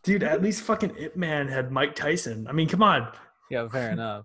Dude, 0.07 0.23
at 0.23 0.41
least 0.41 0.63
fucking 0.63 0.95
Ip 0.99 1.17
Man 1.17 1.49
had 1.49 1.73
Mike 1.73 1.97
Tyson. 1.97 2.47
I 2.49 2.53
mean, 2.53 2.69
come 2.69 2.81
on. 2.81 3.09
Yeah, 3.51 3.67
fair 3.67 3.91
enough. 3.91 4.25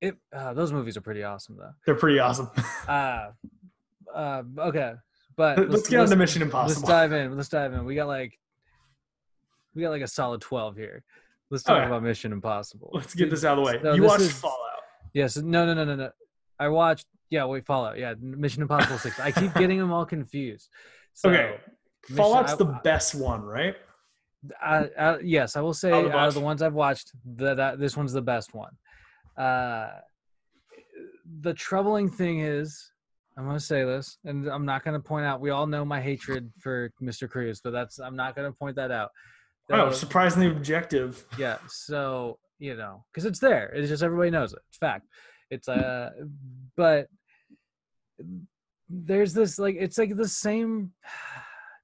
It 0.00 0.16
uh, 0.32 0.54
those 0.54 0.72
movies 0.72 0.96
are 0.96 1.00
pretty 1.00 1.24
awesome 1.24 1.56
though. 1.58 1.72
They're 1.84 1.96
pretty 1.96 2.20
awesome. 2.20 2.48
Uh, 2.88 3.30
uh 4.14 4.42
okay. 4.58 4.92
But 5.36 5.68
Let's 5.68 5.88
get 5.88 5.98
on 5.98 6.08
to 6.08 6.14
Mission 6.16 6.42
Impossible. 6.42 6.80
Let's 6.82 6.88
dive 6.88 7.12
in. 7.12 7.36
Let's 7.36 7.48
dive 7.48 7.72
in. 7.72 7.84
We 7.84 7.96
got 7.96 8.06
like 8.06 8.38
we 9.74 9.82
got 9.82 9.90
like 9.90 10.02
a 10.02 10.06
solid 10.08 10.40
12 10.42 10.76
here. 10.76 11.02
Let's 11.50 11.64
talk 11.64 11.78
Okay. 11.78 11.86
about 11.86 12.04
Mission 12.04 12.32
Impossible. 12.32 12.90
Let's 12.92 13.14
get 13.14 13.30
this 13.30 13.44
out 13.44 13.58
of 13.58 13.64
the 13.64 13.72
way. 13.72 13.80
So 13.82 13.94
you 13.94 14.04
watched 14.04 14.22
is- 14.22 14.32
Fallout. 14.32 14.58
Yes. 15.12 15.36
No, 15.36 15.66
no, 15.66 15.74
no, 15.74 15.84
no, 15.84 15.96
no. 15.96 16.10
I 16.60 16.68
watched. 16.68 17.06
Yeah, 17.30 17.46
wait, 17.46 17.66
Fallout. 17.66 17.98
Yeah, 17.98 18.14
Mission 18.20 18.62
Impossible 18.62 18.98
Six. 18.98 19.18
I 19.18 19.32
keep 19.32 19.52
getting 19.54 19.78
them 19.78 19.92
all 19.92 20.06
confused. 20.06 20.68
So, 21.14 21.30
Okay. 21.30 21.56
Mission- 22.04 22.16
Fallout's 22.16 22.52
I- 22.52 22.56
the 22.56 22.80
best 22.84 23.16
one, 23.16 23.42
right? 23.42 23.74
I, 24.62 24.88
I, 24.98 25.18
yes, 25.20 25.56
I 25.56 25.60
will 25.60 25.74
say 25.74 25.90
Out 25.92 26.04
of 26.06 26.12
the 26.12 26.18
out 26.18 26.28
of 26.28 26.34
the 26.34 26.40
ones 26.40 26.62
I've 26.62 26.74
watched, 26.74 27.10
the, 27.36 27.54
that 27.54 27.78
this 27.78 27.96
one's 27.96 28.12
the 28.12 28.22
best 28.22 28.54
one. 28.54 28.72
Uh, 29.36 29.90
the 31.40 31.54
troubling 31.54 32.08
thing 32.10 32.40
is, 32.40 32.90
I'm 33.36 33.44
going 33.44 33.56
to 33.56 33.64
say 33.64 33.84
this, 33.84 34.18
and 34.24 34.48
I'm 34.48 34.64
not 34.64 34.84
going 34.84 34.94
to 34.94 35.00
point 35.00 35.24
out. 35.26 35.40
We 35.40 35.50
all 35.50 35.66
know 35.66 35.84
my 35.84 36.00
hatred 36.00 36.50
for 36.58 36.90
Mr. 37.02 37.28
Cruise, 37.28 37.60
but 37.62 37.70
that's 37.72 37.98
I'm 37.98 38.16
not 38.16 38.34
going 38.34 38.50
to 38.50 38.56
point 38.56 38.76
that 38.76 38.90
out. 38.90 39.10
Oh, 39.70 39.90
The- 39.90 39.94
surprisingly 39.94 40.48
objective. 40.50 41.24
yeah 41.38 41.58
so 41.68 42.38
you 42.58 42.74
know 42.74 43.04
because 43.12 43.24
it's 43.26 43.38
there 43.38 43.66
it's 43.74 43.88
just 43.88 44.02
everybody 44.02 44.30
knows 44.30 44.52
it 44.52 44.58
it's 44.68 44.78
fact 44.78 45.06
it's 45.50 45.68
uh 45.68 46.10
but 46.76 47.06
there's 48.88 49.32
this 49.34 49.58
like 49.58 49.76
it's 49.78 49.98
like 49.98 50.16
the 50.16 50.26
same 50.26 50.92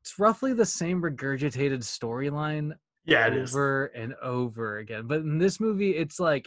it's 0.04 0.18
roughly 0.18 0.52
the 0.52 0.66
same 0.66 1.00
regurgitated 1.00 1.78
storyline 1.80 2.72
Yeah, 3.06 3.26
it 3.26 3.36
is. 3.36 3.54
over 3.54 3.86
and 3.86 4.14
over 4.22 4.78
again 4.78 5.06
but 5.06 5.20
in 5.20 5.38
this 5.38 5.58
movie 5.60 5.92
it's 5.92 6.20
like 6.20 6.46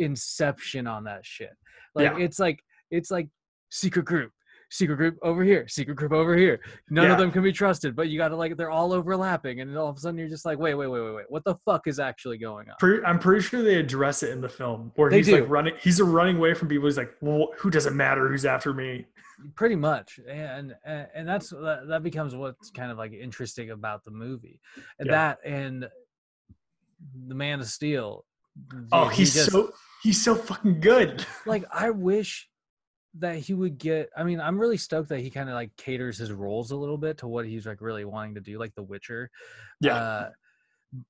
inception 0.00 0.86
on 0.88 1.04
that 1.04 1.24
shit 1.24 1.52
like 1.94 2.10
Yeah. 2.10 2.18
it's 2.24 2.38
like 2.40 2.60
it's 2.90 3.10
like 3.10 3.28
secret 3.70 4.04
group 4.06 4.32
secret 4.70 4.96
group 4.96 5.16
over 5.22 5.44
here 5.44 5.66
secret 5.68 5.94
group 5.94 6.12
over 6.12 6.36
here 6.36 6.58
none 6.90 7.04
Yeah. 7.06 7.12
of 7.12 7.18
them 7.18 7.30
can 7.30 7.42
be 7.42 7.52
trusted 7.52 7.94
but 7.94 8.08
you 8.08 8.18
gotta 8.18 8.34
like 8.34 8.56
they're 8.56 8.70
all 8.70 8.92
overlapping 8.92 9.60
and 9.60 9.76
all 9.78 9.88
of 9.88 9.96
a 9.96 10.00
sudden 10.00 10.18
you're 10.18 10.28
just 10.28 10.44
like 10.44 10.58
wait 10.58 10.74
wait 10.74 10.88
wait 10.88 11.00
wait 11.00 11.14
wait 11.14 11.26
what 11.28 11.44
the 11.44 11.54
fuck 11.64 11.86
is 11.86 12.00
actually 12.00 12.36
going 12.38 12.68
on 12.68 12.74
Pre- 12.80 13.04
I'm 13.04 13.18
pretty 13.20 13.42
sure 13.42 13.62
they 13.62 13.76
address 13.76 14.22
it 14.24 14.30
in 14.30 14.40
the 14.40 14.48
film 14.48 14.90
where 14.96 15.08
They 15.08 15.18
he's 15.18 15.26
do. 15.26 15.40
like 15.40 15.48
running. 15.48 15.74
He's 15.80 16.00
running 16.02 16.36
away 16.38 16.52
from 16.54 16.66
people. 16.68 16.86
He's 16.86 16.96
like, 16.98 17.12
well, 17.20 17.48
"Who 17.58 17.70
doesn't 17.70 17.96
matter? 17.96 18.28
Who's 18.28 18.44
after 18.44 18.74
me?" 18.74 19.06
pretty 19.54 19.76
much 19.76 20.18
and 20.28 20.74
and, 20.84 21.06
and 21.14 21.28
that's 21.28 21.50
that, 21.50 21.84
that 21.88 22.02
becomes 22.02 22.34
what's 22.34 22.70
kind 22.70 22.90
of 22.90 22.96
like 22.98 23.12
interesting 23.12 23.70
about 23.70 24.02
the 24.02 24.10
movie 24.10 24.60
and 24.98 25.06
Yeah. 25.08 25.12
that 25.12 25.38
and 25.44 25.88
the 27.28 27.34
man 27.34 27.60
of 27.60 27.66
steel 27.66 28.24
Oh, 28.92 29.08
he 29.08 29.18
he's 29.18 29.34
just- 29.34 29.52
so 29.52 29.72
he's 30.02 30.22
so 30.24 30.34
fucking 30.34 30.80
good. 30.80 31.24
like 31.46 31.64
i 31.72 31.90
wish 31.90 32.48
that 33.18 33.38
he 33.38 33.54
would 33.54 33.78
get 33.78 34.10
i 34.16 34.22
mean 34.22 34.40
i'm 34.40 34.58
really 34.58 34.76
stoked 34.76 35.08
that 35.08 35.20
he 35.20 35.30
kind 35.30 35.48
of 35.48 35.54
like 35.54 35.70
caters 35.76 36.18
his 36.18 36.32
roles 36.32 36.70
a 36.70 36.76
little 36.76 36.98
bit 36.98 37.18
to 37.18 37.26
what 37.26 37.46
he's 37.46 37.66
like 37.66 37.80
really 37.80 38.04
wanting 38.04 38.34
to 38.34 38.40
do 38.40 38.58
like 38.58 38.74
the 38.74 38.82
witcher 38.82 39.30
Yeah, 39.80 39.96
uh, 39.96 40.30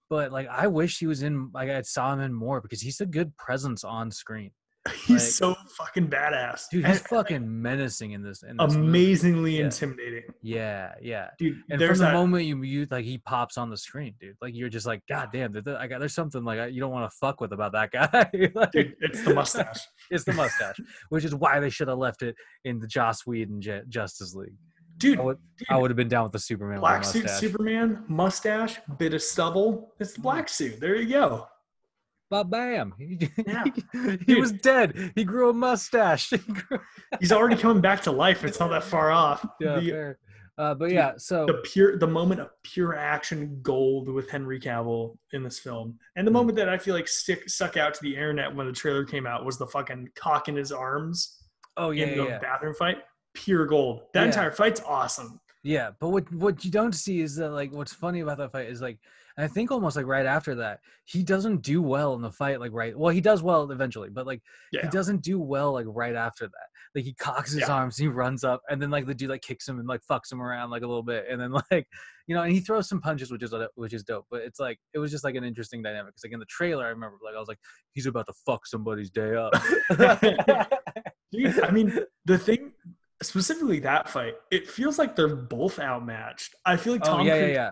but 0.08 0.32
like 0.32 0.48
i 0.48 0.66
wish 0.66 0.98
he 0.98 1.06
was 1.06 1.22
in 1.22 1.50
like 1.52 1.68
i 1.68 1.82
saw 1.82 2.12
him 2.12 2.20
in 2.20 2.32
more 2.32 2.60
because 2.60 2.80
he's 2.80 3.00
a 3.00 3.06
good 3.06 3.36
presence 3.36 3.84
on 3.84 4.10
screen 4.10 4.50
He's 4.94 5.10
Like- 5.10 5.20
so 5.20 5.54
fucking 5.76 6.08
badass. 6.08 6.64
dude, 6.70 6.84
And 6.84 6.92
he's 6.94 7.02
fucking 7.06 7.62
menacing 7.62 8.12
in 8.12 8.22
this. 8.22 8.42
In 8.42 8.56
this 8.56 8.74
amazingly 8.74 9.58
Yeah. 9.58 9.64
intimidating. 9.64 10.24
Yeah, 10.42 10.94
yeah. 11.00 11.30
Dude, 11.38 11.56
And 11.56 11.64
from 11.68 11.78
there's 11.78 11.98
the 11.98 12.06
that 12.06 12.14
moment 12.14 12.44
you 12.46 12.62
you 12.62 12.86
like 12.90 13.04
he 13.04 13.18
pops 13.18 13.56
on 13.58 13.70
the 13.70 13.76
screen, 13.76 14.14
dude, 14.20 14.36
like 14.40 14.54
you're 14.54 14.68
just 14.68 14.86
like, 14.86 15.02
God 15.08 15.30
damn, 15.32 15.52
there- 15.52 15.78
I 15.78 15.86
got 15.86 16.00
there's 16.00 16.14
something 16.14 16.44
like 16.44 16.58
I- 16.58 16.66
you 16.66 16.80
don't 16.80 16.92
want 16.92 17.10
to 17.10 17.16
fuck 17.16 17.40
with 17.40 17.52
about 17.52 17.72
that 17.72 17.90
guy. 17.90 18.30
Like, 18.54 18.72
dude, 18.72 18.94
it's 19.00 19.22
the 19.24 19.34
mustache. 19.34 19.80
it's 20.10 20.24
the 20.24 20.32
mustache, 20.32 20.76
which 21.10 21.24
is 21.24 21.34
why 21.34 21.60
they 21.60 21.70
should 21.70 21.88
have 21.88 21.98
left 21.98 22.22
it 22.22 22.34
in 22.64 22.78
the 22.78 22.86
Joss 22.86 23.26
Whedon 23.26 23.60
Ju- 23.60 23.82
Justice 23.88 24.34
League. 24.34 24.54
Dude, 24.98 25.18
I 25.18 25.22
would, 25.22 25.38
dude, 25.58 25.68
I 25.68 25.76
would 25.76 25.90
have 25.90 25.96
been 25.96 26.08
down 26.08 26.22
with 26.22 26.32
the 26.32 26.38
Superman 26.38 26.80
black 26.80 27.04
suit. 27.04 27.28
Superman, 27.28 28.04
mustache, 28.08 28.78
bit 28.98 29.12
of 29.12 29.20
stubble. 29.22 29.92
It's 30.00 30.14
the 30.14 30.20
black 30.22 30.46
mm. 30.46 30.50
suit. 30.50 30.80
There 30.80 30.96
you 30.96 31.06
go. 31.10 31.46
But 32.28 32.44
bam, 32.44 32.92
he, 32.98 33.30
Yeah. 33.46 33.64
he 33.92 34.16
Dude. 34.16 34.40
was 34.40 34.52
dead. 34.52 35.12
He 35.14 35.24
grew 35.24 35.50
a 35.50 35.52
mustache. 35.54 36.30
He 36.30 36.38
grew- 36.38 36.80
He's 37.20 37.30
already 37.32 37.56
coming 37.56 37.80
back 37.80 38.02
to 38.02 38.10
life. 38.12 38.42
It's 38.44 38.58
not 38.58 38.68
that 38.70 38.82
far 38.84 39.10
off. 39.12 39.46
yeah, 39.60 39.78
the. 39.80 40.16
Uh, 40.58 40.74
but 40.74 40.90
yeah, 40.90 41.12
so 41.18 41.44
the 41.44 41.60
pure 41.64 41.98
the 41.98 42.06
moment 42.06 42.40
of 42.40 42.48
pure 42.64 42.96
action 42.96 43.58
gold 43.62 44.08
with 44.08 44.30
Henry 44.30 44.58
Cavill 44.58 45.16
in 45.32 45.42
this 45.42 45.58
film. 45.58 45.98
And 46.16 46.26
the 46.26 46.30
Mhm. 46.30 46.34
moment 46.34 46.56
that 46.56 46.68
I 46.70 46.78
feel 46.78 46.94
like 46.94 47.06
stick 47.08 47.48
stuck 47.50 47.76
out 47.76 47.92
to 47.92 48.00
the 48.02 48.14
internet 48.14 48.54
when 48.54 48.66
the 48.66 48.72
trailer 48.72 49.04
came 49.04 49.26
out 49.26 49.44
was 49.44 49.58
the 49.58 49.66
fucking 49.66 50.08
cock 50.16 50.48
in 50.48 50.56
his 50.56 50.72
arms 50.72 51.42
oh 51.76 51.90
yeah, 51.90 52.06
in 52.06 52.16
the 52.18 52.24
yeah. 52.24 52.38
bathroom 52.38 52.74
fight. 52.74 52.98
Pure 53.34 53.66
gold. 53.66 54.04
That 54.14 54.20
Yeah. 54.22 54.26
entire 54.28 54.50
fight's 54.50 54.80
awesome. 54.80 55.38
Yeah, 55.62 55.90
but 56.00 56.08
what 56.08 56.32
what 56.32 56.64
you 56.64 56.70
don't 56.70 56.94
see 56.94 57.20
is 57.20 57.36
that 57.36 57.50
like 57.50 57.70
what's 57.70 57.92
funny 57.92 58.20
about 58.20 58.38
that 58.38 58.50
fight 58.52 58.68
is 58.70 58.80
like 58.80 58.98
and 59.36 59.44
I 59.44 59.48
think 59.48 59.70
almost 59.70 59.96
like 59.96 60.06
right 60.06 60.26
after 60.26 60.54
that 60.56 60.80
he 61.04 61.22
doesn't 61.22 61.62
do 61.62 61.82
well 61.82 62.14
in 62.14 62.22
the 62.22 62.30
fight 62.30 62.58
like 62.60 62.72
right 62.72 62.96
well 62.98 63.10
he 63.12 63.20
does 63.20 63.42
well 63.42 63.70
eventually 63.70 64.08
but 64.10 64.26
like 64.26 64.42
Yeah. 64.72 64.82
he 64.82 64.88
doesn't 64.88 65.22
do 65.22 65.38
well 65.40 65.72
like 65.72 65.86
right 65.88 66.14
after 66.14 66.46
that 66.46 66.66
like 66.94 67.04
he 67.04 67.14
cocks 67.14 67.52
his 67.52 67.60
Yeah. 67.60 67.74
arms 67.74 67.96
he 67.96 68.08
runs 68.08 68.44
up 68.44 68.62
and 68.70 68.80
then 68.80 68.90
like 68.90 69.06
the 69.06 69.14
dude 69.14 69.30
like 69.30 69.42
kicks 69.42 69.68
him 69.68 69.78
and 69.78 69.86
like 69.88 70.00
fucks 70.10 70.32
him 70.32 70.40
around 70.42 70.70
like 70.70 70.82
a 70.82 70.86
little 70.86 71.02
bit 71.02 71.26
and 71.30 71.40
then 71.40 71.52
like 71.70 71.86
you 72.26 72.34
know 72.34 72.42
and 72.42 72.52
he 72.52 72.60
throws 72.60 72.88
some 72.88 73.00
punches 73.00 73.30
which 73.30 73.42
is 73.42 73.52
uh, 73.52 73.66
which 73.74 73.92
is 73.92 74.02
dope 74.02 74.26
but 74.30 74.42
it's 74.42 74.58
like 74.58 74.78
it 74.94 74.98
was 74.98 75.10
just 75.10 75.24
like 75.24 75.34
an 75.34 75.44
interesting 75.44 75.82
dynamic 75.82 76.08
because 76.14 76.24
like 76.24 76.32
in 76.32 76.40
the 76.40 76.46
trailer 76.46 76.84
I 76.86 76.88
remember 76.88 77.16
like 77.24 77.34
I 77.34 77.38
was 77.38 77.48
like 77.48 77.58
he's 77.92 78.06
about 78.06 78.26
to 78.26 78.34
fuck 78.44 78.66
somebody's 78.66 79.10
day 79.10 79.34
up 79.36 79.52
Dude, 81.32 81.60
I 81.60 81.70
mean, 81.70 81.98
the 82.24 82.38
thing 82.38 82.72
specifically 83.22 83.80
that 83.80 84.08
fight, 84.08 84.34
it 84.50 84.68
feels 84.68 84.98
like 84.98 85.16
they're 85.16 85.34
both 85.34 85.78
outmatched. 85.80 86.54
I 86.64 86.76
feel 86.76 86.92
like 86.94 87.02
oh 87.04 87.16
Tom 87.18 87.26
yeah 87.26 87.34
yeah 87.34 87.40
Cruise, 87.40 87.54
yeah 87.54 87.70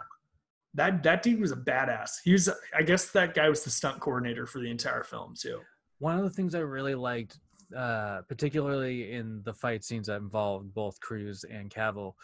that 0.74 1.02
that 1.02 1.22
dude 1.22 1.40
was 1.40 1.52
a 1.52 1.56
badass. 1.56 2.16
He 2.24 2.32
was, 2.32 2.48
I 2.76 2.82
guess, 2.82 3.10
that 3.12 3.34
guy 3.34 3.48
was 3.48 3.62
the 3.64 3.70
stunt 3.70 4.00
coordinator 4.00 4.46
for 4.46 4.58
the 4.60 4.70
entire 4.70 5.04
film 5.04 5.34
too. 5.38 5.60
One 5.98 6.18
of 6.18 6.24
the 6.24 6.30
things 6.30 6.54
I 6.54 6.60
really 6.60 6.94
liked, 6.96 7.38
uh, 7.76 8.22
particularly 8.28 9.12
in 9.12 9.42
the 9.44 9.54
fight 9.54 9.84
scenes 9.84 10.08
that 10.08 10.16
involved 10.16 10.74
both 10.74 10.98
Cruise 11.00 11.44
and 11.44 11.70
Cavill, 11.70 12.14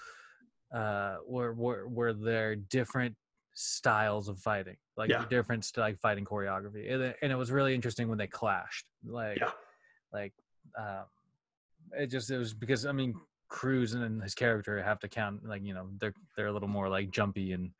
uh, 0.74 1.16
were, 1.26 1.52
were 1.54 1.88
were 1.88 2.12
their 2.12 2.56
different 2.56 3.16
styles 3.54 4.28
of 4.28 4.38
fighting, 4.40 4.76
like 4.96 5.10
Yeah. 5.10 5.24
different 5.28 5.64
st- 5.64 5.82
like 5.82 5.98
fighting 6.00 6.24
choreography, 6.24 6.92
and 6.92 7.02
it, 7.02 7.16
and 7.22 7.32
it 7.32 7.36
was 7.36 7.50
really 7.50 7.74
interesting 7.74 8.08
when 8.08 8.18
they 8.18 8.26
clashed. 8.28 8.84
Like, 9.04 9.38
Yeah. 9.38 9.50
like, 10.12 10.32
um, 10.78 11.04
it 11.98 12.06
just 12.08 12.30
it 12.30 12.38
was 12.38 12.52
because 12.54 12.86
I 12.86 12.92
mean 12.92 13.14
Cruise 13.48 13.94
and 13.94 14.22
his 14.22 14.34
character 14.34 14.80
have 14.82 15.00
to 15.00 15.08
count 15.08 15.44
like 15.44 15.62
you 15.64 15.74
know 15.74 15.88
they're 15.98 16.14
they're 16.36 16.46
a 16.48 16.52
little 16.52 16.68
more 16.68 16.88
like 16.88 17.10
jumpy 17.10 17.52
and 17.52 17.70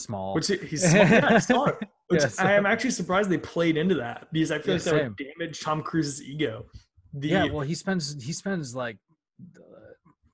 small. 0.00 0.34
Which 0.34 0.48
he's 0.48 0.82
small, 0.90 1.06
yeah, 1.06 1.32
he's 1.34 1.46
smaller. 1.46 1.78
Which 2.08 2.22
Yeah, 2.22 2.28
so- 2.28 2.44
I 2.44 2.52
am 2.52 2.66
actually 2.66 2.90
surprised 2.90 3.30
they 3.30 3.38
played 3.38 3.76
into 3.76 3.94
that 3.96 4.28
because 4.32 4.50
I 4.52 4.58
feel 4.58 4.74
Yeah, 4.76 4.80
like 4.80 4.84
that 4.84 5.04
would 5.04 5.16
damage 5.38 5.60
Tom 5.60 5.82
Cruise's 5.82 6.22
ego. 6.22 6.66
The, 7.14 7.28
yeah 7.28 7.44
well 7.46 7.62
he 7.62 7.74
spends 7.74 8.22
he 8.22 8.32
spends 8.34 8.74
like 8.76 8.98
uh, 9.58 9.62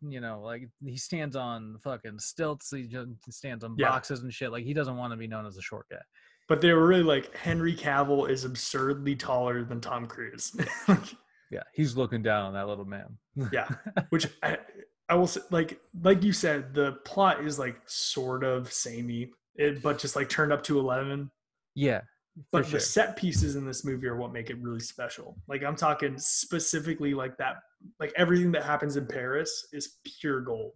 you 0.09 0.21
know 0.21 0.41
like 0.43 0.69
he 0.85 0.97
stands 0.97 1.37
on 1.37 1.77
fucking 1.85 2.19
stilts 2.19 2.73
he 2.75 2.89
stands 3.31 3.63
on 3.63 3.77
Yeah. 3.79 3.89
boxes 3.91 4.23
and 4.23 4.33
shit 4.35 4.51
like 4.51 4.65
he 4.65 4.75
doesn't 4.75 4.97
want 4.97 5.13
to 5.13 5.17
be 5.17 5.29
known 5.29 5.47
as 5.47 5.57
a 5.57 5.63
short 5.63 5.87
guy 5.91 6.01
but 6.49 6.61
they 6.61 6.73
were 6.73 6.87
really 6.89 7.05
like 7.05 7.37
Henry 7.37 7.75
Cavill 7.77 8.29
is 8.29 8.45
absurdly 8.45 9.15
taller 9.15 9.63
than 9.65 9.81
Tom 9.81 10.07
Cruise. 10.07 10.51
Like, 10.89 11.15
yeah 11.53 11.63
he's 11.73 11.97
looking 11.97 12.23
down 12.23 12.47
on 12.47 12.55
that 12.55 12.67
little 12.67 12.85
man 12.87 13.17
yeah, 13.53 13.69
which 14.11 14.27
I 14.43 14.59
I 15.09 15.15
will 15.15 15.27
say, 15.29 15.41
like 15.51 15.79
like 16.03 16.25
you 16.25 16.33
said, 16.33 16.75
the 16.75 16.93
plot 17.05 17.45
is 17.45 17.59
like 17.61 17.77
sort 17.87 18.43
of 18.45 18.73
samey, 18.73 19.31
it, 19.57 19.83
but 19.83 19.99
just 19.99 20.17
like 20.17 20.29
turned 20.29 20.53
up 20.53 20.63
to 20.65 20.79
eleven. 20.79 21.31
yeah 21.75 22.03
But 22.51 22.65
for 22.67 22.73
the 22.73 22.81
set 22.81 23.17
pieces 23.17 23.57
in 23.57 23.67
this 23.67 23.85
movie 23.85 24.07
are 24.07 24.17
what 24.17 24.33
make 24.33 24.49
it 24.51 24.57
really 24.61 24.81
special. 24.81 25.37
Like 25.49 25.63
I'm 25.63 25.77
talking 25.77 26.17
specifically 26.19 27.15
like 27.15 27.37
that, 27.39 27.57
like 28.01 28.13
everything 28.17 28.53
that 28.53 28.65
happens 28.65 28.97
in 28.97 29.07
Paris 29.07 29.67
is 29.73 29.97
pure 30.21 30.41
gold. 30.41 30.73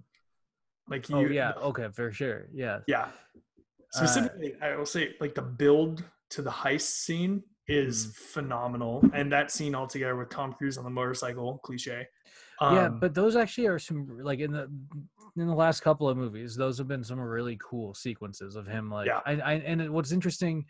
Like 0.88 1.08
you, 1.08 1.16
oh 1.16 1.20
yeah 1.26 1.52
okay 1.70 1.88
for 1.92 2.12
sure 2.12 2.48
yeah 2.54 2.78
yeah. 2.86 3.08
Specifically, 3.92 4.54
I 4.60 4.76
will 4.76 4.84
say 4.86 5.14
like 5.20 5.34
the 5.34 5.42
build 5.42 6.04
to 6.30 6.42
the 6.42 6.50
heist 6.50 6.82
scene 7.04 7.42
is 7.68 8.06
Mhm. 8.06 8.14
phenomenal, 8.34 9.02
and 9.14 9.32
that 9.32 9.50
scene 9.50 9.74
altogether 9.74 10.14
with 10.16 10.28
Tom 10.28 10.52
Cruise 10.52 10.76
on 10.78 10.84
the 10.84 10.90
motorcycle, 10.90 11.58
cliche. 11.64 12.06
yeah 12.60 12.86
Um, 12.86 13.00
but 13.00 13.14
those 13.14 13.34
actually 13.36 13.66
are 13.68 13.78
some 13.78 14.18
like 14.18 14.38
in 14.40 14.52
the 14.52 14.70
in 15.36 15.46
the 15.46 15.54
last 15.54 15.80
couple 15.80 16.08
of 16.08 16.16
movies 16.16 16.56
those 16.56 16.78
have 16.78 16.88
been 16.88 17.04
some 17.04 17.20
really 17.20 17.58
cool 17.62 17.94
sequences 17.94 18.56
of 18.56 18.66
him 18.66 18.90
like 18.90 19.06
Yeah. 19.06 19.20
I, 19.26 19.32
I 19.32 19.52
and 19.54 19.90
what's 19.90 20.12
interesting 20.12 20.64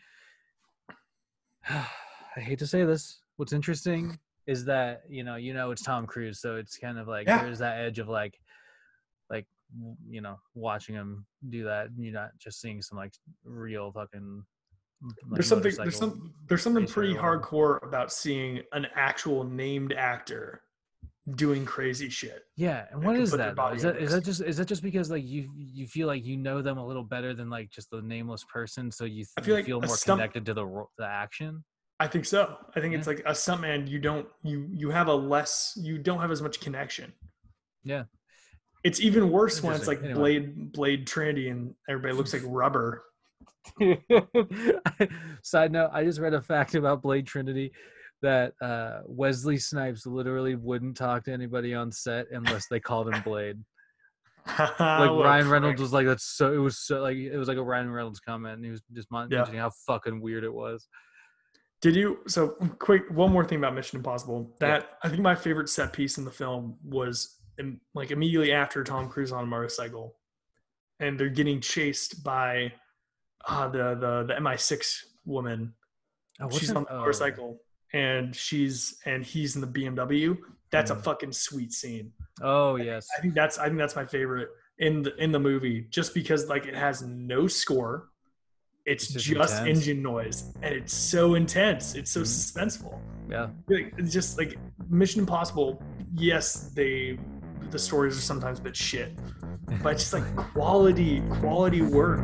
i 1.68 2.40
hate 2.40 2.58
to 2.58 2.66
say 2.66 2.84
this 2.84 3.20
what's 3.36 3.52
interesting 3.52 4.18
is 4.46 4.64
that 4.64 5.02
you 5.08 5.24
know 5.24 5.36
you 5.36 5.54
know 5.54 5.70
it's 5.70 5.82
tom 5.82 6.06
cruise 6.06 6.40
so 6.40 6.56
it's 6.56 6.78
kind 6.78 6.98
of 6.98 7.08
like 7.08 7.26
Yeah. 7.26 7.42
there's 7.44 7.58
that 7.58 7.78
edge 7.78 7.98
of 7.98 8.08
like 8.08 8.38
like 9.30 9.46
you 10.08 10.20
know 10.20 10.36
watching 10.54 10.94
him 10.94 11.26
do 11.48 11.64
that 11.64 11.86
and 11.86 12.04
you're 12.04 12.12
not 12.12 12.30
just 12.38 12.60
seeing 12.60 12.82
some 12.82 12.98
like 12.98 13.12
real 13.44 13.92
fucking 13.92 14.44
like, 15.02 15.14
there's 15.32 15.48
something 15.48 15.74
there's 15.76 15.96
some 15.98 16.32
there's 16.48 16.62
something 16.62 16.86
pretty 16.86 17.14
hardcore 17.14 17.82
about 17.82 18.10
seeing 18.12 18.60
an 18.72 18.86
actual 18.94 19.44
named 19.44 19.92
actor 19.92 20.62
doing 21.34 21.64
crazy 21.64 22.08
shit. 22.08 22.42
Yeah, 22.56 22.84
and 22.90 23.02
what 23.04 23.16
is 23.16 23.32
that? 23.32 23.58
Is 23.74 23.84
at 23.84 23.94
that 23.94 24.02
is 24.02 24.12
that 24.12 24.24
just 24.24 24.40
is 24.42 24.56
that 24.58 24.66
just 24.66 24.82
because 24.82 25.10
like 25.10 25.24
you 25.24 25.50
you 25.56 25.86
feel 25.86 26.06
like 26.06 26.24
you 26.24 26.36
know 26.36 26.62
them 26.62 26.78
a 26.78 26.86
little 26.86 27.02
better 27.02 27.34
than 27.34 27.50
like 27.50 27.70
just 27.70 27.90
the 27.90 28.00
nameless 28.02 28.44
person, 28.44 28.90
so 28.92 29.04
you, 29.04 29.24
I 29.36 29.40
feel 29.40 29.54
you 29.54 29.58
like 29.58 29.66
feel 29.66 29.80
more 29.80 29.96
stunt- 29.96 30.18
connected 30.18 30.46
to 30.46 30.54
the 30.54 30.84
the 30.98 31.06
action? 31.06 31.64
I 31.98 32.06
think 32.06 32.26
so. 32.26 32.56
I 32.76 32.80
think 32.80 32.94
it's 32.94 33.06
like 33.06 33.20
a 33.20 33.32
stuntman. 33.32 33.88
You 33.88 33.98
don't 33.98 34.26
you 34.42 34.68
you 34.72 34.90
have 34.90 35.08
a 35.08 35.14
less 35.14 35.72
you 35.76 35.98
don't 35.98 36.20
have 36.20 36.30
as 36.30 36.42
much 36.42 36.60
connection. 36.60 37.12
Yeah. 37.84 38.04
It's 38.84 39.00
even 39.00 39.30
worse 39.30 39.62
when 39.62 39.74
it's 39.74 39.88
like 39.88 39.98
Anyway. 39.98 40.14
Blade 40.14 40.72
Blade 40.72 41.06
Trinity 41.06 41.48
and 41.48 41.74
everybody 41.88 42.14
looks 42.14 42.32
like 42.32 42.42
rubber. 42.44 43.02
Side 45.42 45.72
note: 45.72 45.90
I 45.92 46.04
just 46.04 46.20
read 46.20 46.34
a 46.34 46.40
fact 46.40 46.74
about 46.76 47.02
Blade 47.02 47.26
Trinity 47.26 47.72
that 48.22 48.52
uh, 48.60 49.00
Wesley 49.06 49.58
Snipes 49.58 50.06
literally 50.06 50.54
wouldn't 50.54 50.96
talk 50.96 51.24
to 51.24 51.32
anybody 51.32 51.74
on 51.74 51.92
set 51.92 52.26
unless 52.30 52.66
they 52.68 52.80
called 52.80 53.08
him 53.08 53.20
Blade. 53.22 53.58
Like 54.58 54.78
Ryan 54.80 55.48
Reynolds 55.48 55.80
was 55.80 55.92
like, 55.92 56.06
"That's 56.06 56.24
so." 56.24 56.52
It 56.52 56.58
was 56.58 56.78
so 56.78 57.00
like 57.02 57.16
it 57.16 57.36
was 57.36 57.48
like 57.48 57.58
a 57.58 57.62
Ryan 57.62 57.90
Reynolds 57.90 58.20
comment, 58.20 58.54
and 58.54 58.64
he 58.64 58.70
was 58.70 58.82
just 58.92 59.10
mon- 59.10 59.28
Yeah. 59.30 59.38
mentioning 59.38 59.60
how 59.60 59.70
fucking 59.86 60.20
weird 60.20 60.44
it 60.44 60.52
was. 60.52 60.86
Did 61.82 61.96
you? 61.96 62.18
So 62.28 62.50
quick. 62.78 63.02
One 63.10 63.32
more 63.32 63.44
thing 63.44 63.58
about 63.58 63.74
Mission 63.74 63.98
Impossible. 63.98 64.54
Yeah. 64.60 64.68
That 64.68 64.90
I 65.02 65.08
think 65.08 65.20
my 65.20 65.34
favorite 65.34 65.68
set 65.68 65.92
piece 65.92 66.18
in 66.18 66.24
the 66.24 66.30
film 66.30 66.78
was 66.84 67.36
im- 67.58 67.80
like 67.94 68.10
immediately 68.10 68.52
after 68.52 68.82
Tom 68.84 69.08
Cruise 69.08 69.32
on 69.32 69.44
a 69.44 69.46
motorcycle, 69.46 70.16
and 71.00 71.18
they're 71.18 71.28
getting 71.28 71.60
chased 71.60 72.22
by 72.24 72.72
uh, 73.48 73.68
the 73.68 73.96
the 73.96 74.24
the 74.28 74.34
MI6 74.40 74.96
woman. 75.24 75.74
Oh, 76.40 76.50
she's 76.50 76.70
on 76.70 76.84
the 76.84 76.92
oh, 76.92 76.98
motorcycle, 77.00 77.58
and 77.92 78.34
she's 78.34 78.98
and 79.06 79.24
he's 79.24 79.54
in 79.54 79.60
the 79.60 79.66
BMW. 79.66 80.36
That's 80.70 80.90
a 80.90 80.94
Mm. 80.96 81.02
fucking 81.04 81.32
sweet 81.32 81.72
scene. 81.72 82.12
Oh 82.42 82.76
yes. 82.76 83.06
I 83.16 83.20
think 83.20 83.34
that's 83.34 83.58
I 83.58 83.66
think 83.66 83.78
that's 83.78 83.96
my 83.96 84.04
favorite 84.06 84.48
in 84.78 85.02
the 85.02 85.14
in 85.22 85.32
the 85.32 85.38
movie, 85.40 85.86
just 85.90 86.12
because 86.14 86.48
like 86.48 86.66
it 86.66 86.74
has 86.74 87.02
no 87.02 87.46
score. 87.46 88.08
It's, 88.84 89.04
It's 89.14 89.24
just, 89.24 89.26
just 89.36 89.62
engine 89.64 90.00
noise, 90.00 90.52
and 90.62 90.72
it's 90.72 90.94
so 90.94 91.34
intense. 91.34 91.94
It's 91.96 92.10
so 92.10 92.20
Mhm. 92.20 92.26
suspenseful. 92.26 93.00
Yeah. 93.28 93.48
Like, 93.68 93.92
It's 93.98 94.12
just 94.12 94.38
like 94.38 94.56
Mission 94.88 95.20
Impossible. 95.20 95.82
Yes, 96.14 96.70
they 96.74 97.18
the 97.70 97.78
stories 97.80 98.16
are 98.16 98.20
sometimes 98.20 98.60
a 98.60 98.62
bit 98.62 98.76
shit, 98.76 99.10
but 99.82 99.94
it's 99.94 100.02
just 100.02 100.12
like 100.12 100.36
quality 100.52 101.20
quality 101.40 101.82
work. 101.82 102.20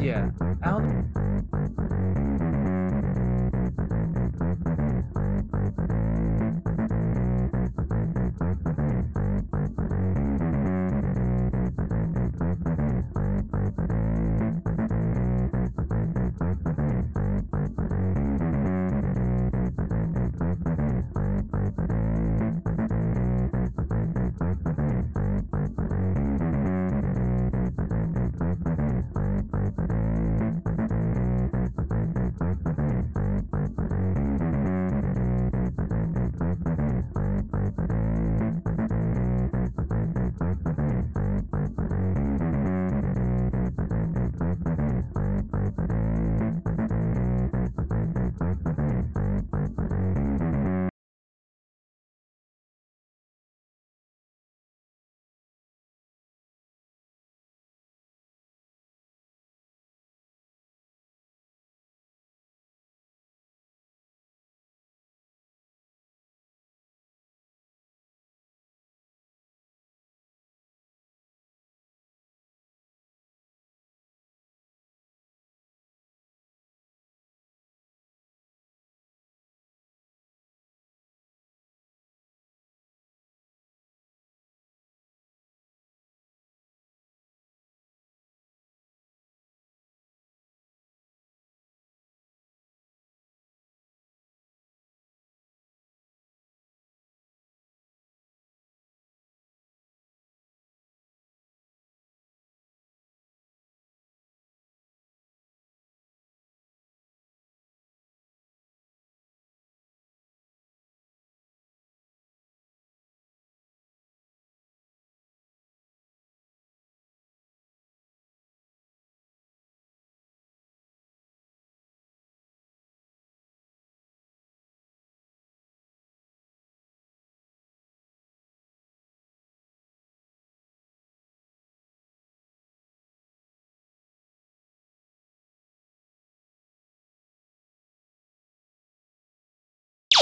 Yeah. 0.00 0.30
Alan, 0.62 1.10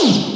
Bye. 0.02 0.31